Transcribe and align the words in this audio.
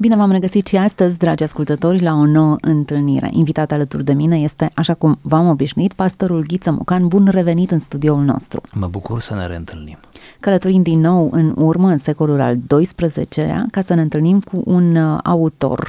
Bine 0.00 0.16
v-am 0.16 0.30
regăsit 0.30 0.66
și 0.66 0.76
astăzi, 0.76 1.18
dragi 1.18 1.42
ascultători, 1.42 2.02
la 2.02 2.12
o 2.12 2.24
nouă 2.24 2.56
întâlnire. 2.60 3.28
Invitat 3.32 3.72
alături 3.72 4.04
de 4.04 4.12
mine 4.12 4.36
este, 4.36 4.70
așa 4.74 4.94
cum 4.94 5.18
v-am 5.22 5.48
obișnuit, 5.48 5.92
pastorul 5.92 6.44
Ghiță 6.46 6.70
Mucan. 6.70 7.08
Bun 7.08 7.28
revenit 7.30 7.70
în 7.70 7.78
studioul 7.78 8.22
nostru. 8.22 8.60
Mă 8.72 8.86
bucur 8.86 9.20
să 9.20 9.34
ne 9.34 9.46
reîntâlnim. 9.46 9.98
Călătorim 10.40 10.82
din 10.82 11.00
nou 11.00 11.28
în 11.32 11.54
urmă, 11.56 11.88
în 11.88 11.98
secolul 11.98 12.40
al 12.40 12.56
XII-lea, 12.66 13.66
ca 13.70 13.80
să 13.80 13.94
ne 13.94 14.00
întâlnim 14.00 14.40
cu 14.40 14.62
un 14.64 14.96
uh, 14.96 15.18
autor, 15.24 15.88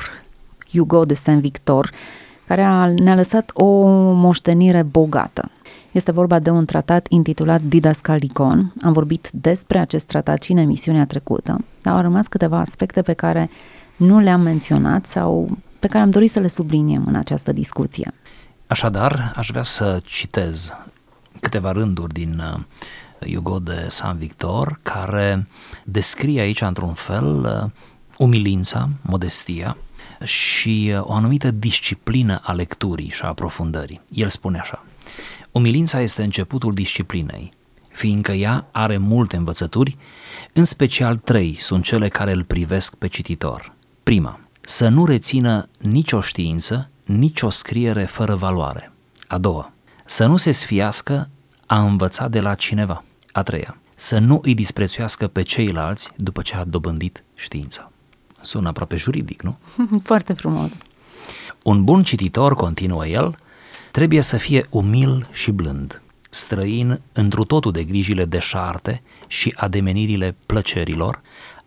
Hugo 0.71 1.05
de 1.05 1.14
Saint-Victor, 1.14 1.91
care 2.48 2.62
a, 2.62 2.86
ne-a 2.86 3.16
lăsat 3.16 3.52
o 3.54 3.88
moștenire 4.14 4.82
bogată. 4.82 5.52
Este 5.91 6.12
vorba 6.12 6.39
de 6.39 6.50
un 6.50 6.66
tratat 6.66 7.05
intitulat 7.10 7.62
Didascalicon. 7.62 8.73
Am 8.82 8.94
vorbit 8.94 9.30
despre 9.34 9.80
acest 9.80 10.07
tratat 10.07 10.41
și 10.41 10.52
în 10.52 10.57
emisiunea 10.57 11.05
trecută, 11.05 11.64
dar 11.82 11.96
au 11.96 12.02
rămas 12.02 12.28
câteva 12.28 12.60
aspecte 12.60 13.02
pe 13.02 13.14
care 13.14 13.50
nu 14.00 14.20
le-am 14.20 14.42
menționat 14.42 15.06
sau 15.06 15.58
pe 15.80 15.88
care 15.88 16.04
am 16.04 16.10
dorit 16.10 16.32
să 16.32 16.40
le 16.40 16.48
subliniem 16.48 17.04
în 17.07 17.16
această 17.16 17.52
discuție. 17.52 18.14
Așadar, 18.68 19.32
aș 19.36 19.50
vrea 19.50 19.64
să 19.64 20.02
citez 20.06 20.74
câteva 21.40 21.71
rânduri 21.71 22.14
din 22.14 22.43
uh, 23.20 23.34
Hugo 23.34 23.60
de 23.60 23.86
Saint-Victor, 23.88 24.80
care 24.82 25.48
descrie 25.84 26.42
aici, 26.42 26.62
într-un 26.62 26.93
fel, 26.93 27.36
uh, 27.36 27.71
umilința, 28.18 28.90
modestia 29.02 29.78
și 30.24 30.92
uh, 30.93 31.02
o 31.02 31.14
anumită 31.14 31.52
disciplină 31.52 32.40
a 32.44 32.52
lecturii 32.52 33.09
și 33.09 33.23
a 33.23 33.28
aprofundării. 33.28 34.02
El 34.09 34.30
spune 34.30 34.59
așa, 34.59 34.84
Umilința 35.52 36.02
este 36.02 36.23
începutul 36.23 36.73
disciplinei, 36.73 37.52
fiindcă 37.90 38.31
ea 38.31 38.68
are 38.72 38.98
multe 38.98 39.36
învățături, 39.36 39.98
în 40.54 40.64
special 40.64 41.18
trei 41.18 41.58
sunt 41.59 41.84
cele 41.84 42.08
care 42.08 42.31
îl 42.31 42.44
privesc 42.44 42.95
pe 42.95 43.08
cititor– 43.08 43.73
Prima, 44.09 44.40
să 44.62 44.88
nu 44.88 45.06
rețină 45.06 45.70
nicio 45.78 46.22
știință, 46.22 46.90
nicio 47.04 47.50
scriere 47.50 48.04
fără 48.04 48.36
valoare. 48.36 48.92
A 49.28 49.38
doua, 49.38 49.72
să 50.06 50.26
nu 50.26 50.38
se 50.38 50.52
sfiască 50.52 51.30
a 51.66 51.82
învăța 51.82 52.28
de 52.28 52.40
la 52.40 52.56
cineva. 52.56 53.04
A 53.32 53.44
treia, 53.44 53.78
să 53.96 54.20
nu 54.20 54.40
îi 54.44 54.54
disprețuiască 54.54 55.28
pe 55.28 55.42
ceilalți 55.42 56.12
după 56.16 56.42
ce 56.42 56.56
a 56.56 56.64
dobândit 56.64 57.24
știința. 57.36 57.92
Sună 58.42 58.68
aproape 58.68 58.96
juridic, 58.96 59.42
nu? 59.42 59.58
Foarte 60.10 60.34
frumos. 60.34 60.78
Un 61.64 61.84
bun 61.84 62.04
cititor, 62.04 62.56
continuă 62.56 63.08
el, 63.08 63.38
trebuie 63.92 64.22
să 64.22 64.38
fie 64.38 64.66
umil 64.70 65.30
și 65.32 65.52
blând, 65.52 66.02
străin 66.30 67.02
întru 67.12 67.44
totul 67.44 67.72
de 67.72 67.84
grijile 67.84 68.26
deșarte 68.26 69.02
și 69.28 69.54
ademenirile 69.58 70.36
plăcerilor, 70.46 71.22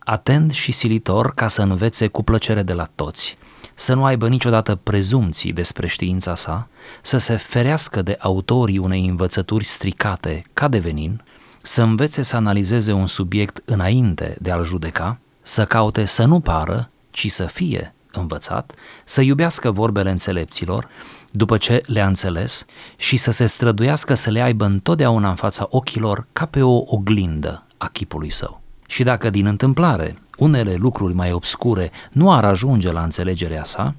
atent 0.04 0.52
și 0.52 0.72
silitor 0.72 1.34
ca 1.34 1.48
să 1.48 1.62
învețe 1.62 2.06
cu 2.06 2.22
plăcere 2.22 2.62
de 2.62 2.72
la 2.72 2.88
toți, 2.94 3.36
să 3.74 3.94
nu 3.94 4.04
aibă 4.04 4.28
niciodată 4.28 4.74
prezumții 4.74 5.52
despre 5.52 5.86
știința 5.86 6.34
sa, 6.34 6.68
să 7.02 7.18
se 7.18 7.36
ferească 7.36 8.02
de 8.02 8.16
autorii 8.20 8.78
unei 8.78 9.06
învățături 9.06 9.64
stricate 9.64 10.44
ca 10.52 10.68
de 10.68 10.78
venin, 10.78 11.22
să 11.62 11.82
învețe 11.82 12.22
să 12.22 12.36
analizeze 12.36 12.92
un 12.92 13.06
subiect 13.06 13.62
înainte 13.64 14.36
de 14.40 14.50
a-l 14.50 14.64
judeca, 14.64 15.18
să 15.42 15.64
caute 15.64 16.04
să 16.04 16.24
nu 16.24 16.40
pară, 16.40 16.90
ci 17.10 17.30
să 17.30 17.44
fie 17.44 17.94
învățat, 18.12 18.72
să 19.04 19.20
iubească 19.20 19.70
vorbele 19.70 20.10
înțelepților, 20.10 20.88
după 21.30 21.56
ce 21.56 21.82
le-a 21.86 22.06
înțeles, 22.06 22.64
și 22.96 23.16
să 23.16 23.30
se 23.30 23.46
străduiască 23.46 24.14
să 24.14 24.30
le 24.30 24.40
aibă 24.40 24.64
întotdeauna 24.64 25.28
în 25.28 25.34
fața 25.34 25.66
ochilor 25.70 26.26
ca 26.32 26.46
pe 26.46 26.62
o 26.62 26.82
oglindă 26.86 27.66
a 27.76 27.88
chipului 27.88 28.30
său. 28.30 28.61
Și 28.92 29.02
dacă 29.02 29.30
din 29.30 29.46
întâmplare 29.46 30.18
unele 30.36 30.74
lucruri 30.74 31.14
mai 31.14 31.32
obscure 31.32 31.90
nu 32.10 32.32
ar 32.32 32.44
ajunge 32.44 32.92
la 32.92 33.02
înțelegerea 33.02 33.64
sa, 33.64 33.94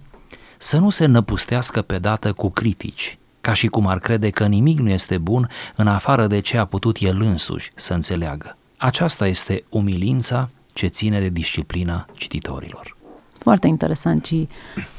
să 0.58 0.78
nu 0.78 0.90
se 0.90 1.06
năpustească 1.06 1.82
pe 1.82 2.00
dată 2.00 2.34
cu 2.34 2.50
critici, 2.50 3.18
ca 3.42 3.54
și 3.54 3.68
cum 3.68 3.88
ar 3.88 4.00
crede 4.00 4.30
că 4.30 4.46
nimic 4.46 4.80
nu 4.80 4.90
este 4.90 5.18
bun 5.18 5.50
în 5.76 5.88
afară 5.88 6.28
de 6.28 6.40
ce 6.40 6.58
a 6.58 6.66
putut 6.66 6.98
el 7.00 7.22
însuși 7.22 7.72
să 7.76 7.94
înțeleagă. 7.94 8.58
Aceasta 8.78 9.28
este 9.28 9.64
umilința 9.70 10.50
ce 10.74 10.88
ține 10.88 11.20
de 11.20 11.30
disciplina 11.30 12.06
cititorilor. 12.16 12.98
Foarte 13.44 13.68
interesant 13.68 14.26
și 14.26 14.48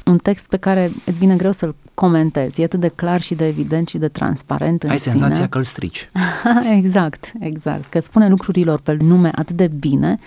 un 0.05 0.17
text 0.17 0.49
pe 0.49 0.57
care 0.57 0.91
îți 1.05 1.19
vine 1.19 1.35
greu 1.35 1.51
să-l 1.51 1.75
comentezi. 1.93 2.61
E 2.61 2.63
atât 2.63 2.79
de 2.79 2.87
clar 2.87 3.21
și 3.21 3.35
de 3.35 3.47
evident 3.47 3.87
și 3.87 3.97
de 3.97 4.07
transparent 4.07 4.83
în 4.83 4.89
Ai 4.89 4.99
sine. 4.99 5.15
senzația 5.15 5.47
că 5.47 5.57
îl 5.57 5.63
strici. 5.63 6.09
exact, 6.77 7.31
exact. 7.39 7.89
Că 7.89 7.99
spune 7.99 8.29
lucrurilor 8.29 8.79
pe 8.79 8.97
nume 8.99 9.31
atât 9.35 9.55
de 9.55 9.67
bine 9.67 10.19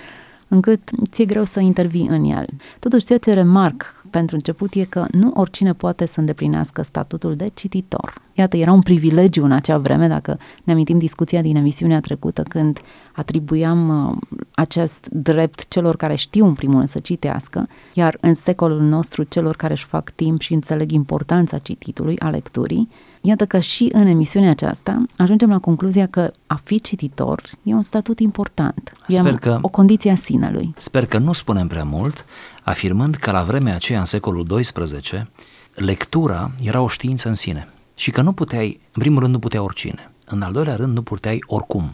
încât 0.48 0.80
ți-e 1.10 1.24
greu 1.24 1.44
să 1.44 1.60
intervii 1.60 2.06
în 2.10 2.24
el. 2.24 2.46
Totuși, 2.78 3.04
ceea 3.04 3.18
ce 3.18 3.30
remarc 3.30 3.97
pentru 4.10 4.34
început 4.34 4.74
e 4.74 4.84
că 4.84 5.06
nu 5.10 5.32
oricine 5.34 5.72
poate 5.72 6.06
să 6.06 6.20
îndeplinească 6.20 6.82
statutul 6.82 7.34
de 7.34 7.46
cititor. 7.54 8.14
Iată, 8.32 8.56
era 8.56 8.72
un 8.72 8.80
privilegiu 8.80 9.44
în 9.44 9.52
acea 9.52 9.78
vreme, 9.78 10.08
dacă 10.08 10.38
ne 10.64 10.72
amintim 10.72 10.98
discuția 10.98 11.42
din 11.42 11.56
emisiunea 11.56 12.00
trecută, 12.00 12.42
când 12.42 12.78
atribuiam 13.12 13.88
uh, 13.88 14.16
acest 14.54 15.08
drept 15.08 15.68
celor 15.68 15.96
care 15.96 16.14
știu 16.14 16.46
în 16.46 16.54
primul 16.54 16.76
rând 16.76 16.88
să 16.88 16.98
citească, 16.98 17.68
iar 17.92 18.18
în 18.20 18.34
secolul 18.34 18.80
nostru 18.80 19.22
celor 19.22 19.56
care 19.56 19.72
își 19.72 19.84
fac 19.84 20.10
timp 20.10 20.40
și 20.40 20.52
înțeleg 20.52 20.90
importanța 20.90 21.58
cititului, 21.58 22.18
a 22.18 22.28
lecturii, 22.28 22.88
Iată 23.20 23.46
că 23.46 23.58
și 23.58 23.88
în 23.92 24.06
emisiunea 24.06 24.50
aceasta 24.50 24.98
ajungem 25.16 25.48
la 25.48 25.58
concluzia 25.58 26.06
că 26.06 26.32
a 26.46 26.54
fi 26.54 26.80
cititor 26.80 27.42
e 27.62 27.74
un 27.74 27.82
statut 27.82 28.18
important. 28.18 28.92
Sper 29.08 29.32
e 29.32 29.36
că, 29.36 29.58
o 29.62 29.68
condiție 29.68 30.10
a 30.10 30.14
sinelui. 30.14 30.74
Sper 30.76 31.06
că 31.06 31.18
nu 31.18 31.32
spunem 31.32 31.66
prea 31.66 31.84
mult, 31.84 32.24
afirmând 32.68 33.14
că 33.14 33.30
la 33.30 33.42
vremea 33.42 33.74
aceea, 33.74 33.98
în 33.98 34.04
secolul 34.04 34.46
XII, 34.60 35.30
lectura 35.74 36.50
era 36.62 36.80
o 36.80 36.88
știință 36.88 37.28
în 37.28 37.34
sine 37.34 37.68
și 37.94 38.10
că 38.10 38.20
nu 38.20 38.32
puteai, 38.32 38.80
în 38.92 39.00
primul 39.02 39.20
rând, 39.20 39.32
nu 39.32 39.38
putea 39.38 39.62
oricine. 39.62 40.10
În 40.24 40.42
al 40.42 40.52
doilea 40.52 40.76
rând, 40.76 40.94
nu 40.94 41.02
puteai 41.02 41.42
oricum, 41.46 41.90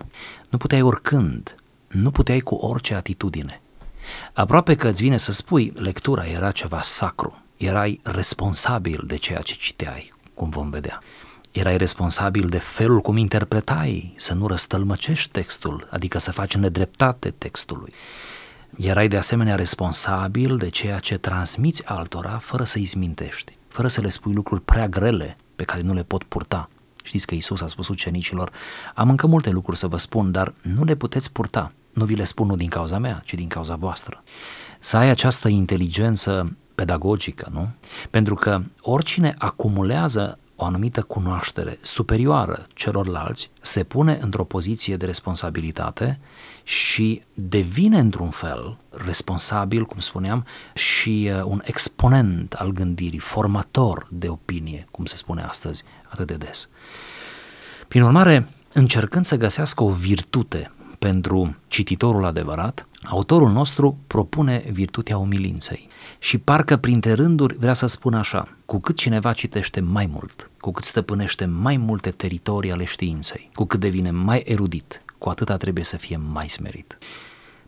nu 0.49 0.59
puteai 0.59 0.83
oricând, 0.83 1.57
nu 1.89 2.11
puteai 2.11 2.39
cu 2.39 2.55
orice 2.55 2.95
atitudine. 2.95 3.61
Aproape 4.33 4.75
că 4.75 4.89
îți 4.89 5.03
vine 5.03 5.17
să 5.17 5.33
spui, 5.33 5.73
lectura 5.77 6.27
era 6.27 6.51
ceva 6.51 6.81
sacru, 6.83 7.43
erai 7.57 8.01
responsabil 8.03 9.05
de 9.07 9.17
ceea 9.17 9.41
ce 9.41 9.55
citeai, 9.55 10.13
cum 10.35 10.49
vom 10.49 10.71
vedea. 10.71 11.03
Erai 11.53 11.77
responsabil 11.77 12.49
de 12.49 12.59
felul 12.59 13.01
cum 13.01 13.17
interpretai, 13.17 14.15
să 14.17 14.35
nu 14.35 14.47
răstălmăcești 14.47 15.31
textul, 15.31 15.89
adică 15.91 16.19
să 16.19 16.33
faci 16.33 16.57
nedreptate 16.57 17.31
textului. 17.31 17.93
Erai 18.77 19.09
de 19.09 19.17
asemenea 19.17 19.55
responsabil 19.55 20.57
de 20.57 20.69
ceea 20.69 20.99
ce 20.99 21.19
transmiți 21.19 21.87
altora 21.87 22.39
fără 22.39 22.65
să-i 22.65 22.85
zmintești, 22.85 23.57
fără 23.69 23.89
să 23.89 24.01
le 24.01 24.09
spui 24.09 24.33
lucruri 24.33 24.61
prea 24.61 24.89
grele 24.89 25.37
pe 25.57 25.65
care 25.65 25.83
nu 25.83 25.95
le 25.95 26.03
pot 26.03 26.23
purta. 26.23 26.69
Știți 27.03 27.27
că 27.27 27.35
Isus 27.35 27.61
a 27.61 27.67
spus 27.67 27.89
ucenicilor, 27.89 28.51
am 28.95 29.11
încă 29.11 29.27
multe 29.27 29.51
lucruri 29.51 29.79
să 29.79 29.87
vă 29.87 29.97
spun, 29.97 30.33
dar 30.33 30.55
nu 30.63 30.85
le 30.85 30.95
puteți 30.95 31.33
purta. 31.33 31.73
Nu 31.93 32.05
vi 32.05 32.15
le 32.15 32.25
spun 32.25 32.47
nu 32.47 32.57
din 32.57 32.69
cauza 32.69 32.99
mea, 32.99 33.23
ci 33.25 33.35
din 33.35 33.49
cauza 33.49 33.75
voastră. 33.75 34.23
Să 34.79 34.97
ai 34.97 35.09
această 35.09 35.49
inteligență 35.49 36.57
pedagogică, 36.75 37.49
nu? 37.53 37.69
Pentru 38.11 38.35
că 38.35 38.63
oricine 38.81 39.35
acumulează 39.39 40.39
o 40.57 40.65
anumită 40.65 41.03
cunoaștere 41.03 41.79
superioară 41.81 42.67
celorlalți 42.75 43.51
se 43.61 43.85
pune 43.85 44.19
într-o 44.21 44.45
poziție 44.45 44.97
de 44.97 45.07
responsabilitate 45.07 46.21
și 46.63 47.23
devine 47.35 47.99
într-un 47.99 48.31
fel 48.31 48.77
responsabil, 48.91 49.85
cum 49.85 49.99
spuneam, 49.99 50.47
și 50.75 51.31
uh, 51.33 51.43
un 51.45 51.61
exponent 51.65 52.53
al 52.53 52.71
gândirii, 52.71 53.19
formator 53.19 54.07
de 54.11 54.29
opinie, 54.29 54.87
cum 54.91 55.05
se 55.05 55.17
spune 55.17 55.43
astăzi 55.43 55.85
atât 56.09 56.27
de 56.27 56.35
des. 56.35 56.69
Prin 57.89 58.03
urmare, 58.03 58.49
încercând 58.73 59.25
să 59.25 59.37
găsească 59.37 59.83
o 59.83 59.91
virtute 59.91 60.73
pentru 60.99 61.57
cititorul 61.67 62.25
adevărat, 62.25 62.87
autorul 63.05 63.51
nostru 63.51 63.99
propune 64.07 64.65
virtutea 64.73 65.19
umilinței. 65.19 65.89
Și 66.25 66.39
parcă 66.39 66.77
printre 66.77 67.13
rânduri 67.13 67.57
vrea 67.57 67.73
să 67.73 67.87
spună 67.87 68.19
așa, 68.19 68.49
cu 68.67 68.79
cât 68.79 68.97
cineva 68.97 69.33
citește 69.33 69.81
mai 69.81 70.07
mult, 70.07 70.51
cu 70.61 70.71
cât 70.71 70.85
stăpânește 70.85 71.45
mai 71.45 71.77
multe 71.77 72.11
teritorii 72.11 72.73
ale 72.73 72.85
științei, 72.85 73.51
cu 73.55 73.65
cât 73.65 73.81
devine 73.81 74.11
mai 74.11 74.43
erudit, 74.47 75.03
cu 75.19 75.29
atâta 75.29 75.57
trebuie 75.57 75.85
să 75.85 75.97
fie 75.97 76.21
mai 76.33 76.49
smerit. 76.49 76.99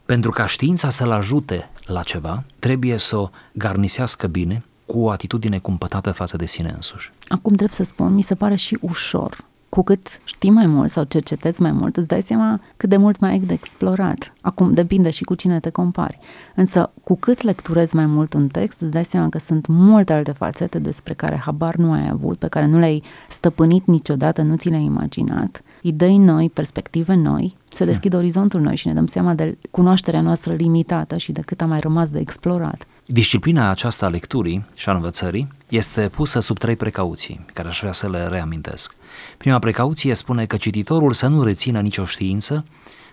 Pentru 0.06 0.30
ca 0.30 0.46
știința 0.46 0.90
să-l 0.90 1.10
ajute 1.10 1.70
la 1.86 2.02
ceva, 2.02 2.44
trebuie 2.58 2.98
să 2.98 3.16
o 3.16 3.30
garnisească 3.52 4.26
bine 4.26 4.64
cu 4.86 4.98
o 4.98 5.10
atitudine 5.10 5.58
cumpătată 5.58 6.10
față 6.10 6.36
de 6.36 6.46
sine 6.46 6.70
însuși. 6.74 7.12
Acum 7.28 7.52
trebuie 7.52 7.76
să 7.76 7.84
spun, 7.84 8.14
mi 8.14 8.22
se 8.22 8.34
pare 8.34 8.54
și 8.54 8.78
ușor 8.80 9.36
cu 9.76 9.82
cât 9.82 10.20
știi 10.24 10.50
mai 10.50 10.66
mult 10.66 10.90
sau 10.90 11.04
cercetezi 11.04 11.62
mai 11.62 11.72
mult, 11.72 11.96
îți 11.96 12.08
dai 12.08 12.22
seama 12.22 12.60
cât 12.76 12.88
de 12.88 12.96
mult 12.96 13.20
mai 13.20 13.30
ai 13.30 13.38
de 13.38 13.52
explorat. 13.52 14.32
Acum 14.40 14.74
depinde 14.74 15.10
și 15.10 15.24
cu 15.24 15.34
cine 15.34 15.60
te 15.60 15.70
compari. 15.70 16.18
Însă, 16.54 16.90
cu 17.04 17.16
cât 17.16 17.42
lecturezi 17.42 17.94
mai 17.94 18.06
mult 18.06 18.34
un 18.34 18.48
text, 18.48 18.80
îți 18.80 18.90
dai 18.90 19.04
seama 19.04 19.28
că 19.28 19.38
sunt 19.38 19.66
multe 19.66 20.12
alte 20.12 20.32
fațete 20.32 20.78
despre 20.78 21.14
care 21.14 21.36
habar 21.44 21.74
nu 21.74 21.92
ai 21.92 22.08
avut, 22.12 22.38
pe 22.38 22.48
care 22.48 22.66
nu 22.66 22.78
le-ai 22.78 23.02
stăpânit 23.28 23.86
niciodată, 23.86 24.42
nu 24.42 24.56
ți 24.56 24.68
le-ai 24.68 24.84
imaginat. 24.84 25.62
Idei 25.82 26.18
noi, 26.18 26.50
perspective 26.50 27.14
noi, 27.14 27.56
se 27.70 27.84
deschid 27.84 28.10
hmm. 28.10 28.20
orizontul 28.20 28.60
noi 28.60 28.76
și 28.76 28.86
ne 28.86 28.94
dăm 28.94 29.06
seama 29.06 29.34
de 29.34 29.58
cunoașterea 29.70 30.20
noastră 30.20 30.52
limitată 30.54 31.18
și 31.18 31.32
de 31.32 31.40
cât 31.40 31.60
a 31.60 31.66
mai 31.66 31.80
rămas 31.80 32.10
de 32.10 32.18
explorat. 32.18 32.86
Disciplina 33.06 33.70
aceasta 33.70 34.06
a 34.06 34.08
lecturii 34.08 34.64
și 34.76 34.88
a 34.88 34.92
învățării 34.92 35.48
este 35.68 36.08
pusă 36.08 36.40
sub 36.40 36.58
trei 36.58 36.76
precauții, 36.76 37.44
care 37.52 37.68
aș 37.68 37.78
vrea 37.80 37.92
să 37.92 38.08
le 38.08 38.26
reamintesc. 38.26 38.94
Prima 39.36 39.58
precauție 39.58 40.14
spune 40.14 40.46
că 40.46 40.56
cititorul 40.56 41.12
să 41.12 41.26
nu 41.26 41.42
rețină 41.42 41.80
nicio 41.80 42.04
știință 42.04 42.64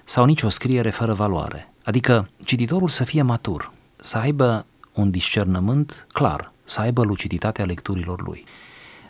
sau 0.03 0.25
nicio 0.25 0.49
scriere 0.49 0.89
fără 0.89 1.13
valoare, 1.13 1.73
adică 1.83 2.29
cititorul 2.43 2.87
să 2.87 3.03
fie 3.03 3.21
matur, 3.21 3.71
să 3.95 4.17
aibă 4.17 4.65
un 4.93 5.11
discernământ 5.11 6.07
clar, 6.11 6.51
să 6.63 6.81
aibă 6.81 7.03
luciditatea 7.03 7.65
lecturilor 7.65 8.21
lui. 8.25 8.45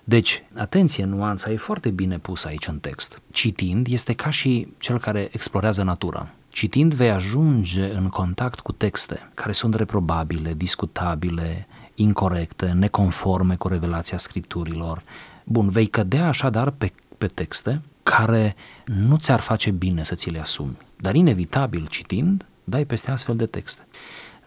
Deci, 0.03 0.43
atenție, 0.55 1.05
nuanța 1.05 1.51
e 1.51 1.57
foarte 1.57 1.89
bine 1.89 2.17
pusă 2.17 2.47
aici 2.47 2.67
în 2.67 2.79
text. 2.79 3.21
Citind 3.31 3.87
este 3.89 4.13
ca 4.13 4.29
și 4.29 4.67
cel 4.77 4.99
care 4.99 5.29
explorează 5.31 5.83
natura. 5.83 6.31
Citind 6.49 6.93
vei 6.93 7.09
ajunge 7.09 7.93
în 7.93 8.09
contact 8.09 8.59
cu 8.59 8.71
texte 8.71 9.31
care 9.33 9.51
sunt 9.51 9.75
reprobabile, 9.75 10.53
discutabile, 10.53 11.67
incorrecte, 11.95 12.71
neconforme 12.71 13.55
cu 13.55 13.67
revelația 13.67 14.17
scripturilor. 14.17 15.03
Bun, 15.43 15.69
vei 15.69 15.87
cădea 15.87 16.27
așadar 16.27 16.69
pe, 16.69 16.91
pe 17.17 17.27
texte 17.27 17.81
care 18.03 18.55
nu 18.85 19.17
ți-ar 19.17 19.39
face 19.39 19.71
bine 19.71 20.03
să 20.03 20.15
ți 20.15 20.29
le 20.29 20.39
asumi. 20.39 20.77
Dar 20.97 21.15
inevitabil, 21.15 21.87
citind, 21.87 22.45
dai 22.63 22.85
peste 22.85 23.11
astfel 23.11 23.35
de 23.35 23.45
texte. 23.45 23.87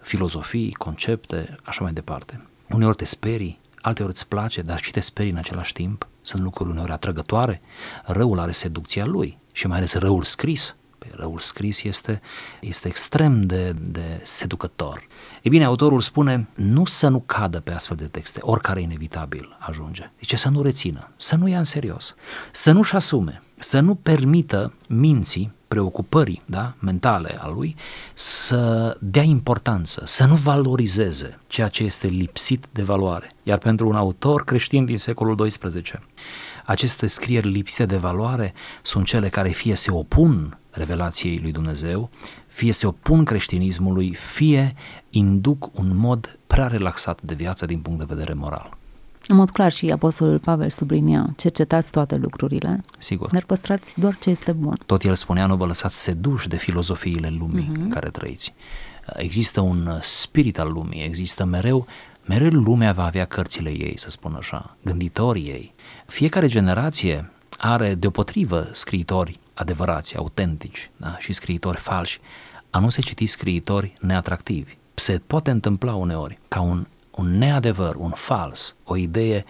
Filozofii, 0.03 0.73
concepte, 0.73 1.57
așa 1.65 1.83
mai 1.83 1.93
departe. 1.93 2.47
Uneori 2.69 2.97
te 2.97 3.05
sperii, 3.05 3.61
alteori 3.81 4.13
îți 4.13 4.29
place, 4.29 4.63
dar 4.63 4.81
și 4.81 4.91
te 4.91 5.01
sperii 5.01 5.31
în 5.31 5.37
același 5.37 5.73
timp. 5.73 6.09
Sunt 6.23 6.43
lucruri 6.43 6.71
uneori 6.71 6.93
atrăgătoare. 6.93 7.61
Răul 8.05 8.39
are 8.39 8.53
seducția 8.53 9.07
lui 9.07 9.39
și 9.53 9.67
mai 9.67 9.77
ales 9.77 9.95
răul 9.95 10.23
scris. 10.23 10.75
Pe 10.99 11.07
răul 11.11 11.39
scris 11.39 11.83
este, 11.83 12.21
este 12.61 12.89
extrem 12.89 13.43
de, 13.43 13.73
de 13.81 14.21
seducător. 14.23 15.07
E 15.43 15.49
bine, 15.49 15.65
autorul 15.65 16.01
spune 16.01 16.49
nu 16.55 16.85
să 16.85 17.09
nu 17.09 17.21
cadă 17.21 17.61
pe 17.61 17.73
astfel 17.73 17.97
de 17.97 18.07
texte, 18.07 18.39
oricare 18.43 18.81
inevitabil 18.81 19.57
ajunge. 19.59 20.11
Zice 20.19 20.37
să 20.37 20.49
nu 20.49 20.63
rețină, 20.63 21.11
să 21.17 21.37
nu 21.37 21.49
ia 21.49 21.59
în 21.59 21.65
serios, 21.65 22.15
să 22.51 22.73
nu-și 22.73 22.95
asume, 22.95 23.43
să 23.59 23.81
nu 23.81 23.95
permită 23.95 24.73
minții 24.89 25.55
preocupării 25.69 26.43
da, 26.45 26.75
mentale 26.79 27.39
a 27.41 27.49
lui 27.49 27.77
să 28.15 28.97
dea 29.01 29.23
importanță, 29.23 30.03
să 30.05 30.25
nu 30.25 30.35
valorizeze 30.35 31.39
ceea 31.47 31.69
ce 31.69 31.85
este 31.85 32.07
lipsit 32.07 32.67
de 32.73 32.83
valoare. 32.83 33.31
Iar 33.43 33.59
pentru 33.59 33.89
un 33.89 33.95
autor 33.95 34.45
creștin 34.45 34.85
din 34.85 34.99
secolul 34.99 35.37
XII, 35.37 35.83
aceste 36.67 37.07
scrieri 37.07 37.49
lipsite 37.49 37.87
de 37.87 37.97
valoare 37.97 38.55
sunt 38.83 39.07
cele 39.07 39.29
care 39.29 39.49
fie 39.49 39.75
se 39.75 39.91
opun 39.91 40.59
revelației 40.71 41.39
lui 41.43 41.53
Dumnezeu, 41.53 42.11
fie 42.47 42.73
se 42.73 42.87
opun 42.87 43.25
creștinismului, 43.25 44.15
fie 44.15 44.75
induc 45.11 45.79
un 45.79 45.97
mod 45.97 46.39
prea 46.47 46.67
relaxat 46.67 47.23
de 47.23 47.35
viață 47.35 47.67
din 47.67 47.79
punct 47.79 47.99
de 47.99 48.15
vedere 48.15 48.33
moral. 48.33 48.77
În 49.29 49.37
mod 49.37 49.51
clar 49.51 49.73
și 49.73 49.91
Apostolul 49.91 50.39
Pavel 50.39 50.71
sublinia, 50.71 51.33
cercetați 51.37 51.91
toate 51.91 52.17
lucrurile, 52.17 52.85
Sigur. 52.99 53.31
dar 53.31 53.45
păstrați 53.45 54.01
doar 54.01 54.17
ce 54.19 54.31
este 54.31 54.53
bun. 54.53 54.77
Tot 54.87 55.03
el 55.03 55.15
spunea, 55.15 55.47
nu 55.47 55.57
vă 55.57 55.67
lăsați 55.67 56.03
seduși 56.03 56.49
de 56.49 56.57
filozofiile 56.57 57.29
lumii 57.39 57.71
uh-huh. 57.73 57.83
în 57.83 57.89
care 57.89 58.09
trăiți. 58.09 58.55
Există 59.17 59.61
un 59.61 59.91
spirit 60.01 60.59
al 60.59 60.73
lumii, 60.73 61.05
există 61.05 61.45
mereu, 61.45 61.87
mereu 62.27 62.49
lumea 62.51 62.93
va 62.93 63.05
avea 63.05 63.25
cărțile 63.25 63.71
ei, 63.71 63.99
să 63.99 64.11
spun 64.11 64.35
așa, 64.35 64.77
gânditorii 64.85 65.49
ei. 65.49 65.75
Fiecare 66.07 66.47
generație 66.47 67.31
are 67.59 67.95
deopotrivă 67.95 68.69
scriitori 68.73 69.39
adevărați, 69.55 70.17
autentici 70.17 70.91
da? 70.97 71.17
și 71.19 71.33
scriitori 71.33 71.77
falși, 71.77 72.21
a 72.71 72.79
nu 72.79 72.89
se 72.89 73.01
citi 73.01 73.27
scriitori 73.27 73.93
neatractivi. 74.01 74.77
Se 74.95 75.21
poate 75.27 75.51
întâmpla 75.51 75.95
uneori 75.95 76.39
ca 76.49 76.61
un 76.61 76.87
un 77.17 77.39
neadevăr, 77.39 77.95
un 77.95 78.11
fals, 78.11 78.75
o 78.85 78.97
idee 78.97 79.45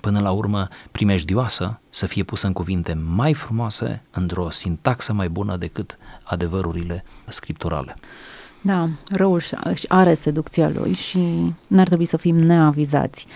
până 0.00 0.20
la 0.20 0.30
urmă 0.30 0.68
primejdioasă 0.92 1.80
să 1.90 2.06
fie 2.06 2.22
pusă 2.22 2.46
în 2.46 2.52
cuvinte 2.52 2.92
mai 2.94 3.34
frumoase, 3.34 4.02
într-o 4.10 4.50
sintaxă 4.50 5.12
mai 5.12 5.28
bună 5.28 5.56
decât 5.56 5.98
adevărurile 6.22 7.04
scripturale. 7.26 7.94
Da, 8.62 8.88
răul 9.08 9.40
își 9.64 9.88
are 9.88 10.14
seducția 10.14 10.70
lui 10.74 10.92
și 10.92 11.52
n-ar 11.66 11.86
trebui 11.86 12.04
să 12.04 12.16
fim 12.16 12.36
neavizați. 12.36 13.26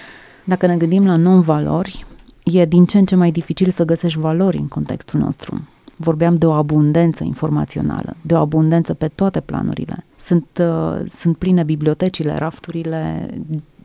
Dacă 0.44 0.66
ne 0.66 0.76
gândim 0.76 1.06
la 1.06 1.16
non-valori, 1.16 2.06
e 2.42 2.64
din 2.64 2.84
ce 2.84 2.98
în 2.98 3.04
ce 3.04 3.14
mai 3.14 3.30
dificil 3.30 3.70
să 3.70 3.84
găsești 3.84 4.18
valori 4.18 4.56
în 4.56 4.68
contextul 4.68 5.20
nostru. 5.20 5.68
Vorbeam 5.96 6.36
de 6.36 6.46
o 6.46 6.52
abundență 6.52 7.24
informațională, 7.24 8.16
de 8.20 8.34
o 8.34 8.38
abundență 8.38 8.94
pe 8.94 9.08
toate 9.08 9.40
planurile. 9.40 10.04
Sunt, 10.16 10.46
uh, 10.60 11.10
sunt 11.10 11.36
pline 11.36 11.62
bibliotecile, 11.62 12.34
rafturile, 12.34 13.30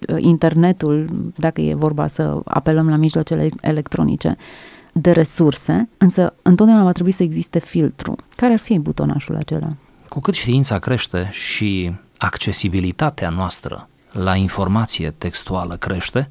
uh, 0.09 0.15
internetul, 0.17 1.09
dacă 1.35 1.61
e 1.61 1.73
vorba 1.73 2.07
să 2.07 2.39
apelăm 2.43 2.89
la 2.89 2.95
mijloacele 2.95 3.49
electronice, 3.61 4.37
de 4.93 5.11
resurse, 5.11 5.89
însă 5.97 6.33
întotdeauna 6.41 6.83
va 6.83 6.91
trebui 6.91 7.11
să 7.11 7.23
existe 7.23 7.59
filtru. 7.59 8.15
Care 8.35 8.53
ar 8.53 8.59
fi 8.59 8.79
butonașul 8.79 9.35
acela? 9.35 9.73
Cu 10.11 10.19
cât 10.19 10.33
știința 10.33 10.79
crește 10.79 11.29
și 11.31 11.93
accesibilitatea 12.17 13.29
noastră 13.29 13.89
la 14.11 14.35
informație 14.35 15.11
textuală 15.11 15.75
crește, 15.75 16.29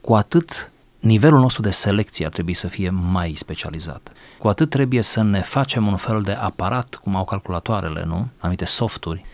cu 0.00 0.14
atât 0.14 0.72
nivelul 0.98 1.40
nostru 1.40 1.62
de 1.62 1.70
selecție 1.70 2.26
ar 2.26 2.32
trebui 2.32 2.54
să 2.54 2.68
fie 2.68 2.90
mai 2.90 3.32
specializat. 3.36 4.12
Cu 4.38 4.48
atât 4.48 4.70
trebuie 4.70 5.02
să 5.02 5.22
ne 5.22 5.40
facem 5.40 5.86
un 5.86 5.96
fel 5.96 6.22
de 6.22 6.32
aparat, 6.32 6.94
cum 6.94 7.16
au 7.16 7.24
calculatoarele, 7.24 8.04
nu? 8.04 8.28
Anumite 8.38 8.64
softuri. 8.64 9.24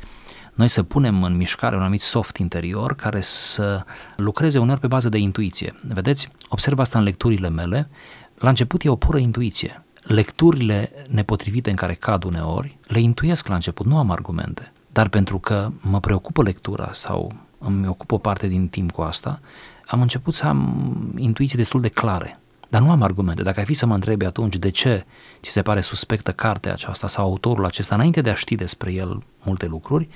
Noi 0.54 0.68
să 0.68 0.82
punem 0.82 1.22
în 1.22 1.36
mișcare 1.36 1.74
un 1.74 1.80
anumit 1.80 2.02
soft 2.02 2.36
interior 2.36 2.94
care 2.94 3.20
să 3.20 3.84
lucreze 4.16 4.58
uneori 4.58 4.80
pe 4.80 4.86
bază 4.86 5.08
de 5.08 5.18
intuiție. 5.18 5.74
Vedeți, 5.88 6.28
observ 6.48 6.78
asta 6.78 6.98
în 6.98 7.04
lecturile 7.04 7.48
mele. 7.48 7.88
La 8.34 8.48
început 8.48 8.84
e 8.84 8.88
o 8.88 8.96
pură 8.96 9.18
intuiție. 9.18 9.85
Lecturile 10.06 10.90
nepotrivite 11.08 11.70
în 11.70 11.76
care 11.76 11.94
cad 11.94 12.24
uneori, 12.24 12.78
le 12.86 13.00
intuiesc 13.00 13.46
la 13.46 13.54
început, 13.54 13.86
nu 13.86 13.98
am 13.98 14.10
argumente. 14.10 14.72
Dar 14.92 15.08
pentru 15.08 15.38
că 15.38 15.70
mă 15.80 16.00
preocupă 16.00 16.42
lectura 16.42 16.90
sau 16.92 17.32
îmi 17.58 17.88
ocup 17.88 18.12
o 18.12 18.18
parte 18.18 18.46
din 18.46 18.68
timp 18.68 18.90
cu 18.90 19.02
asta, 19.02 19.40
am 19.86 20.00
început 20.00 20.34
să 20.34 20.46
am 20.46 21.14
intuiții 21.16 21.56
destul 21.56 21.80
de 21.80 21.88
clare. 21.88 22.40
Dar 22.68 22.82
nu 22.82 22.90
am 22.90 23.02
argumente. 23.02 23.42
Dacă 23.42 23.58
ai 23.58 23.66
fi 23.66 23.74
să 23.74 23.86
mă 23.86 23.94
întrebi 23.94 24.24
atunci 24.24 24.56
de 24.56 24.70
ce 24.70 25.06
ți 25.40 25.50
se 25.50 25.62
pare 25.62 25.80
suspectă 25.80 26.32
cartea 26.32 26.72
aceasta 26.72 27.08
sau 27.08 27.24
autorul 27.24 27.64
acesta, 27.64 27.94
înainte 27.94 28.20
de 28.20 28.30
a 28.30 28.34
ști 28.34 28.54
despre 28.54 28.92
el 28.92 29.22
multe 29.42 29.66
lucruri, 29.66 30.08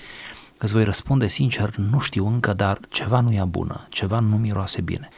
îți 0.58 0.72
voi 0.72 0.84
răspunde 0.84 1.26
sincer, 1.26 1.76
nu 1.76 1.98
știu 1.98 2.26
încă, 2.26 2.52
dar 2.52 2.78
ceva 2.88 3.20
nu 3.20 3.32
e 3.32 3.44
bună, 3.48 3.86
ceva 3.88 4.18
nu 4.18 4.36
miroase 4.36 4.80
bine. 4.80 5.08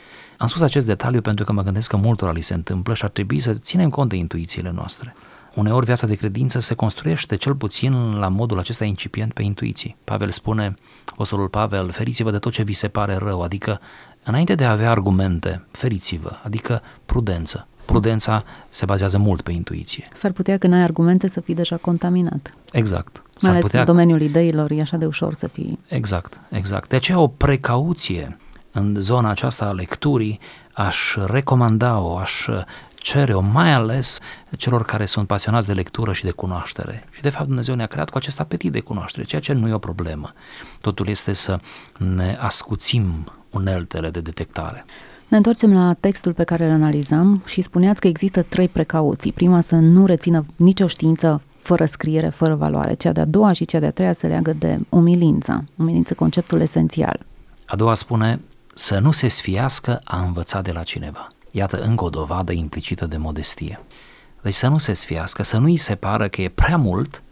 Am 0.42 0.48
spus 0.48 0.60
acest 0.60 0.86
detaliu 0.86 1.20
pentru 1.20 1.44
că 1.44 1.52
mă 1.52 1.62
gândesc 1.62 1.90
că 1.90 1.96
multora 1.96 2.32
li 2.32 2.40
se 2.40 2.54
întâmplă 2.54 2.94
și 2.94 3.04
ar 3.04 3.10
trebui 3.10 3.40
să 3.40 3.52
ținem 3.52 3.90
cont 3.90 4.08
de 4.08 4.16
intuițiile 4.16 4.70
noastre. 4.70 5.14
Uneori 5.54 5.84
viața 5.84 6.06
de 6.06 6.14
credință 6.14 6.58
se 6.58 6.74
construiește 6.74 7.36
cel 7.36 7.54
puțin 7.54 8.14
la 8.18 8.28
modul 8.28 8.58
acesta 8.58 8.84
incipient 8.84 9.32
pe 9.32 9.42
intuiții. 9.42 9.96
Pavel 10.04 10.30
spune, 10.30 10.74
Apostolul 11.06 11.48
Pavel, 11.48 11.90
feriți-vă 11.90 12.30
de 12.30 12.38
tot 12.38 12.52
ce 12.52 12.62
vi 12.62 12.72
se 12.72 12.88
pare 12.88 13.16
rău, 13.16 13.42
adică 13.42 13.80
înainte 14.24 14.54
de 14.54 14.64
a 14.64 14.70
avea 14.70 14.90
argumente, 14.90 15.64
feriți-vă, 15.70 16.30
adică 16.42 16.82
prudență. 17.06 17.66
Prudența 17.84 18.44
se 18.68 18.84
bazează 18.84 19.18
mult 19.18 19.42
pe 19.42 19.52
intuiție. 19.52 20.08
S-ar 20.14 20.32
putea 20.32 20.58
că 20.58 20.66
n-ai 20.66 20.82
argumente 20.82 21.28
să 21.28 21.40
fii 21.40 21.54
deja 21.54 21.76
contaminat. 21.76 22.54
Exact. 22.72 23.22
Mai 23.40 23.50
ales 23.50 23.62
putea... 23.62 23.80
în 23.80 23.86
domeniul 23.86 24.20
ideilor 24.20 24.70
e 24.70 24.80
așa 24.80 24.96
de 24.96 25.06
ușor 25.06 25.34
să 25.34 25.46
fii... 25.46 25.78
Exact, 25.88 26.40
exact. 26.50 26.88
De 26.88 26.96
aceea 26.96 27.18
o 27.18 27.28
precauție 27.28 28.36
în 28.72 28.96
zona 29.00 29.30
aceasta 29.30 29.64
a 29.64 29.72
lecturii 29.72 30.40
aș 30.72 31.16
recomanda-o, 31.26 32.16
aș 32.16 32.48
cere-o, 32.94 33.40
mai 33.40 33.72
ales 33.72 34.18
celor 34.56 34.84
care 34.84 35.04
sunt 35.04 35.26
pasionați 35.26 35.66
de 35.66 35.72
lectură 35.72 36.12
și 36.12 36.24
de 36.24 36.30
cunoaștere. 36.30 37.04
Și 37.10 37.20
de 37.20 37.30
fapt 37.30 37.46
Dumnezeu 37.46 37.74
ne-a 37.74 37.86
creat 37.86 38.10
cu 38.10 38.16
acest 38.16 38.40
apetit 38.40 38.72
de 38.72 38.80
cunoaștere, 38.80 39.26
ceea 39.26 39.40
ce 39.40 39.52
nu 39.52 39.68
e 39.68 39.72
o 39.72 39.78
problemă. 39.78 40.32
Totul 40.80 41.08
este 41.08 41.32
să 41.32 41.58
ne 41.98 42.36
ascuțim 42.40 43.24
uneltele 43.50 44.10
de 44.10 44.20
detectare. 44.20 44.84
Ne 45.28 45.36
întoarcem 45.36 45.72
la 45.72 45.96
textul 46.00 46.32
pe 46.32 46.44
care 46.44 46.64
îl 46.64 46.72
analizăm 46.72 47.42
și 47.46 47.60
spuneați 47.60 48.00
că 48.00 48.06
există 48.06 48.42
trei 48.42 48.68
precauții. 48.68 49.32
Prima, 49.32 49.60
să 49.60 49.74
nu 49.74 50.06
rețină 50.06 50.46
nicio 50.56 50.86
știință 50.86 51.42
fără 51.62 51.84
scriere, 51.84 52.28
fără 52.28 52.54
valoare. 52.54 52.94
Cea 52.94 53.12
de-a 53.12 53.24
doua 53.24 53.52
și 53.52 53.64
cea 53.64 53.78
de-a 53.78 53.90
treia 53.90 54.12
se 54.12 54.26
leagă 54.26 54.52
de 54.52 54.78
umilință. 54.88 55.64
Umilință, 55.76 56.14
conceptul 56.14 56.60
esențial. 56.60 57.20
A 57.66 57.76
doua 57.76 57.94
spune 57.94 58.40
să 58.74 58.98
nu 58.98 59.12
se 59.12 59.28
sfiască 59.28 60.00
a 60.04 60.20
învăța 60.20 60.60
de 60.60 60.72
la 60.72 60.82
cineva. 60.82 61.28
Iată 61.50 61.82
încă 61.82 62.04
o 62.04 62.10
dovadă 62.10 62.52
implicită 62.52 63.06
de 63.06 63.16
modestie. 63.16 63.80
Deci 64.42 64.54
să 64.54 64.68
nu 64.68 64.78
se 64.78 64.92
sfiască, 64.92 65.42
să 65.42 65.58
nu 65.58 65.64
îi 65.64 65.76
se 65.76 65.94
pară 65.94 66.28
că 66.28 66.42
e 66.42 66.48
prea 66.48 66.76
mult 66.76 67.22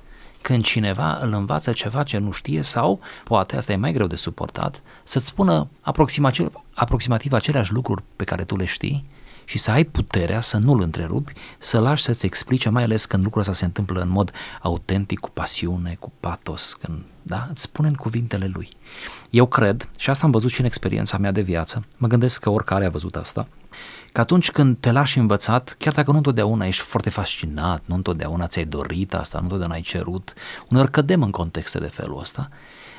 când 0.42 0.62
cineva 0.62 1.18
îl 1.22 1.32
învață 1.32 1.72
ceva 1.72 2.02
ce 2.02 2.18
nu 2.18 2.30
știe 2.30 2.62
sau, 2.62 3.00
poate 3.24 3.56
asta 3.56 3.72
e 3.72 3.76
mai 3.76 3.92
greu 3.92 4.06
de 4.06 4.16
suportat, 4.16 4.82
să-ți 5.02 5.26
spună 5.26 5.68
aproximativ, 5.80 6.52
aproximativ 6.74 7.32
aceleași 7.32 7.72
lucruri 7.72 8.02
pe 8.16 8.24
care 8.24 8.44
tu 8.44 8.56
le 8.56 8.64
știi 8.64 9.08
și 9.50 9.58
să 9.58 9.70
ai 9.70 9.84
puterea 9.84 10.40
să 10.40 10.56
nu-l 10.56 10.80
întrerupi, 10.80 11.32
să 11.58 11.78
lași 11.78 12.02
să-ți 12.02 12.26
explice, 12.26 12.68
mai 12.68 12.82
ales 12.82 13.06
când 13.06 13.22
lucrul 13.22 13.40
ăsta 13.40 13.52
se 13.52 13.64
întâmplă 13.64 14.00
în 14.00 14.08
mod 14.08 14.32
autentic, 14.62 15.18
cu 15.18 15.30
pasiune, 15.30 15.96
cu 16.00 16.12
patos, 16.20 16.76
când 16.82 16.98
da? 17.22 17.46
îți 17.50 17.62
spune 17.62 17.88
în 17.88 17.94
cuvintele 17.94 18.50
lui. 18.52 18.68
Eu 19.30 19.46
cred, 19.46 19.88
și 19.98 20.10
asta 20.10 20.24
am 20.24 20.30
văzut 20.30 20.50
și 20.50 20.60
în 20.60 20.66
experiența 20.66 21.18
mea 21.18 21.32
de 21.32 21.40
viață, 21.40 21.84
mă 21.96 22.06
gândesc 22.08 22.40
că 22.40 22.50
oricare 22.50 22.84
a 22.84 22.90
văzut 22.90 23.16
asta, 23.16 23.48
că 24.12 24.20
atunci 24.20 24.50
când 24.50 24.76
te 24.80 24.92
lași 24.92 25.18
învățat, 25.18 25.74
chiar 25.78 25.92
dacă 25.92 26.10
nu 26.10 26.16
întotdeauna 26.16 26.66
ești 26.66 26.82
foarte 26.82 27.10
fascinat, 27.10 27.82
nu 27.86 27.94
întotdeauna 27.94 28.46
ți-ai 28.46 28.64
dorit 28.64 29.14
asta, 29.14 29.36
nu 29.36 29.42
întotdeauna 29.42 29.74
ai 29.74 29.82
cerut, 29.82 30.32
uneori 30.68 30.90
cădem 30.90 31.22
în 31.22 31.30
contexte 31.30 31.78
de 31.78 31.86
felul 31.86 32.20
ăsta, 32.20 32.48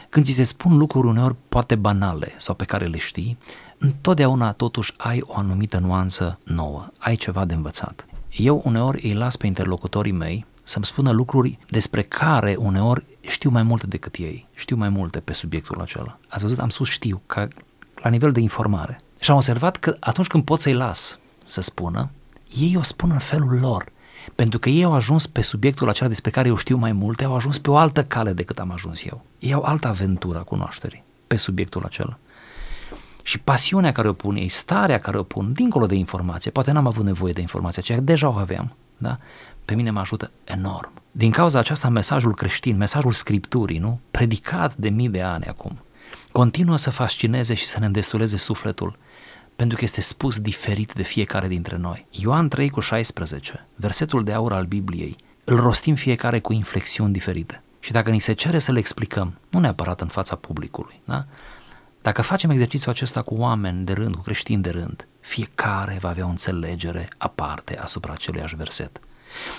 când 0.10 0.26
ți 0.26 0.32
se 0.32 0.44
spun 0.44 0.78
lucruri 0.78 1.08
uneori 1.08 1.36
poate 1.50 1.76
banale 1.76 2.34
sau 2.38 2.56
pe 2.56 2.66
care 2.66 2.86
le 2.86 2.98
știi, 2.98 3.38
întotdeauna 3.82 4.52
totuși 4.52 4.94
ai 4.98 5.22
o 5.26 5.38
anumită 5.38 5.78
nuanță 5.78 6.40
nouă, 6.44 6.88
ai 6.98 7.16
ceva 7.16 7.46
de 7.46 7.54
învățat. 7.54 8.06
Eu 8.32 8.62
uneori 8.66 9.08
îi 9.08 9.14
las 9.14 9.36
pe 9.36 9.48
interlocutorii 9.48 10.12
mei 10.12 10.46
să-mi 10.64 10.86
spună 10.86 11.12
lucruri 11.12 11.58
despre 11.70 12.02
care 12.02 12.56
uneori 12.60 13.06
știu 13.22 13.50
mai 13.50 13.64
multe 13.64 13.88
decât 13.88 14.16
ei, 14.16 14.48
știu 14.54 14.76
mai 14.76 14.90
multe 14.90 15.20
pe 15.20 15.34
subiectul 15.34 15.82
acela. 15.82 16.18
Ați 16.30 16.44
văzut, 16.44 16.60
am 16.60 16.70
spus 16.70 16.90
știu, 16.90 17.22
ca 17.26 17.48
la 17.96 18.10
nivel 18.10 18.32
de 18.32 18.40
informare. 18.40 19.02
Și 19.20 19.30
am 19.30 19.36
observat 19.36 19.78
că 19.78 19.96
atunci 20.00 20.28
când 20.28 20.44
pot 20.44 20.60
să-i 20.60 20.74
las 20.74 21.20
să 21.46 21.62
spună, 21.62 22.10
ei 22.60 22.76
o 22.76 22.82
spun 22.82 23.12
în 23.12 23.20
felul 23.20 23.60
lor. 23.60 23.92
Pentru 24.36 24.60
că 24.60 24.70
ei 24.70 24.84
au 24.84 24.94
ajuns 24.94 25.28
pe 25.28 25.42
subiectul 25.42 25.90
acela 25.90 26.10
despre 26.10 26.32
care 26.32 26.48
eu 26.48 26.56
știu 26.56 26.78
mai 26.78 26.92
multe, 26.92 27.24
au 27.24 27.36
ajuns 27.36 27.60
pe 27.60 27.70
o 27.70 27.78
altă 27.78 28.04
cale 28.04 28.34
decât 28.34 28.60
am 28.60 28.72
ajuns 28.72 29.04
eu. 29.04 29.26
Ei 29.40 29.54
au 29.54 29.62
altă 29.64 29.88
aventură 29.88 30.38
a 30.38 30.44
cunoașterii 30.44 31.04
pe 31.28 31.38
subiectul 31.38 31.84
acela. 31.84 32.18
Și 33.22 33.40
pasiunea 33.40 33.92
care 33.92 34.08
o 34.08 34.14
pun 34.14 34.36
ei, 34.36 34.50
starea 34.50 34.98
care 34.98 35.18
o 35.18 35.24
pun, 35.24 35.54
dincolo 35.54 35.86
de 35.86 35.96
informație, 35.96 36.52
poate 36.52 36.72
n-am 36.72 36.88
avut 36.88 37.04
nevoie 37.04 37.34
de 37.34 37.42
informație, 37.42 37.82
aceea 37.82 38.00
deja 38.00 38.30
o 38.30 38.38
aveam, 38.38 38.76
da? 38.98 39.16
pe 39.66 39.76
mine 39.76 39.90
mă 39.90 40.00
ajută 40.00 40.32
enorm. 40.44 40.92
Din 41.12 41.32
cauza 41.32 41.60
aceasta, 41.60 41.90
mesajul 41.90 42.36
creștin, 42.36 42.78
mesajul 42.78 43.12
Scripturii, 43.12 43.78
nu? 43.78 44.00
predicat 44.12 44.76
de 44.76 44.90
mii 44.90 45.10
de 45.10 45.22
ani 45.22 45.46
acum, 45.46 45.80
continuă 46.32 46.78
să 46.78 46.90
fascineze 46.90 47.54
și 47.54 47.68
să 47.68 47.80
ne 47.80 47.86
îndestuleze 47.86 48.38
sufletul 48.38 48.98
pentru 49.56 49.78
că 49.78 49.84
este 49.84 50.02
spus 50.02 50.40
diferit 50.40 50.94
de 50.94 51.04
fiecare 51.04 51.48
dintre 51.48 51.78
noi. 51.78 52.06
Ioan 52.10 52.48
3 52.48 52.70
cu 52.70 52.80
16, 52.80 53.68
versetul 53.76 54.24
de 54.24 54.34
aur 54.34 54.54
al 54.54 54.66
Bibliei, 54.66 55.16
îl 55.44 55.56
rostim 55.56 55.96
fiecare 55.96 56.40
cu 56.40 56.54
inflexiuni 56.54 57.14
diferite. 57.14 57.62
Și 57.80 57.92
dacă 57.92 58.10
ni 58.10 58.20
se 58.20 58.34
cere 58.34 58.60
să 58.60 58.72
le 58.72 58.80
explicăm, 58.80 59.34
nu 59.50 59.60
neapărat 59.60 60.02
în 60.02 60.08
fața 60.08 60.36
publicului, 60.36 61.02
da? 61.06 61.26
Dacă 62.02 62.22
facem 62.22 62.50
exercițiul 62.50 62.94
acesta 62.94 63.22
cu 63.22 63.34
oameni 63.34 63.86
de 63.86 63.94
rând, 63.94 64.16
cu 64.16 64.22
creștini 64.22 64.62
de 64.62 64.70
rând, 64.70 65.08
fiecare 65.20 65.98
va 66.02 66.10
avea 66.10 66.26
o 66.26 66.30
înțelegere 66.30 67.10
aparte 67.18 67.78
asupra 67.78 68.14
aceluiași 68.14 68.56
verset. 68.56 69.00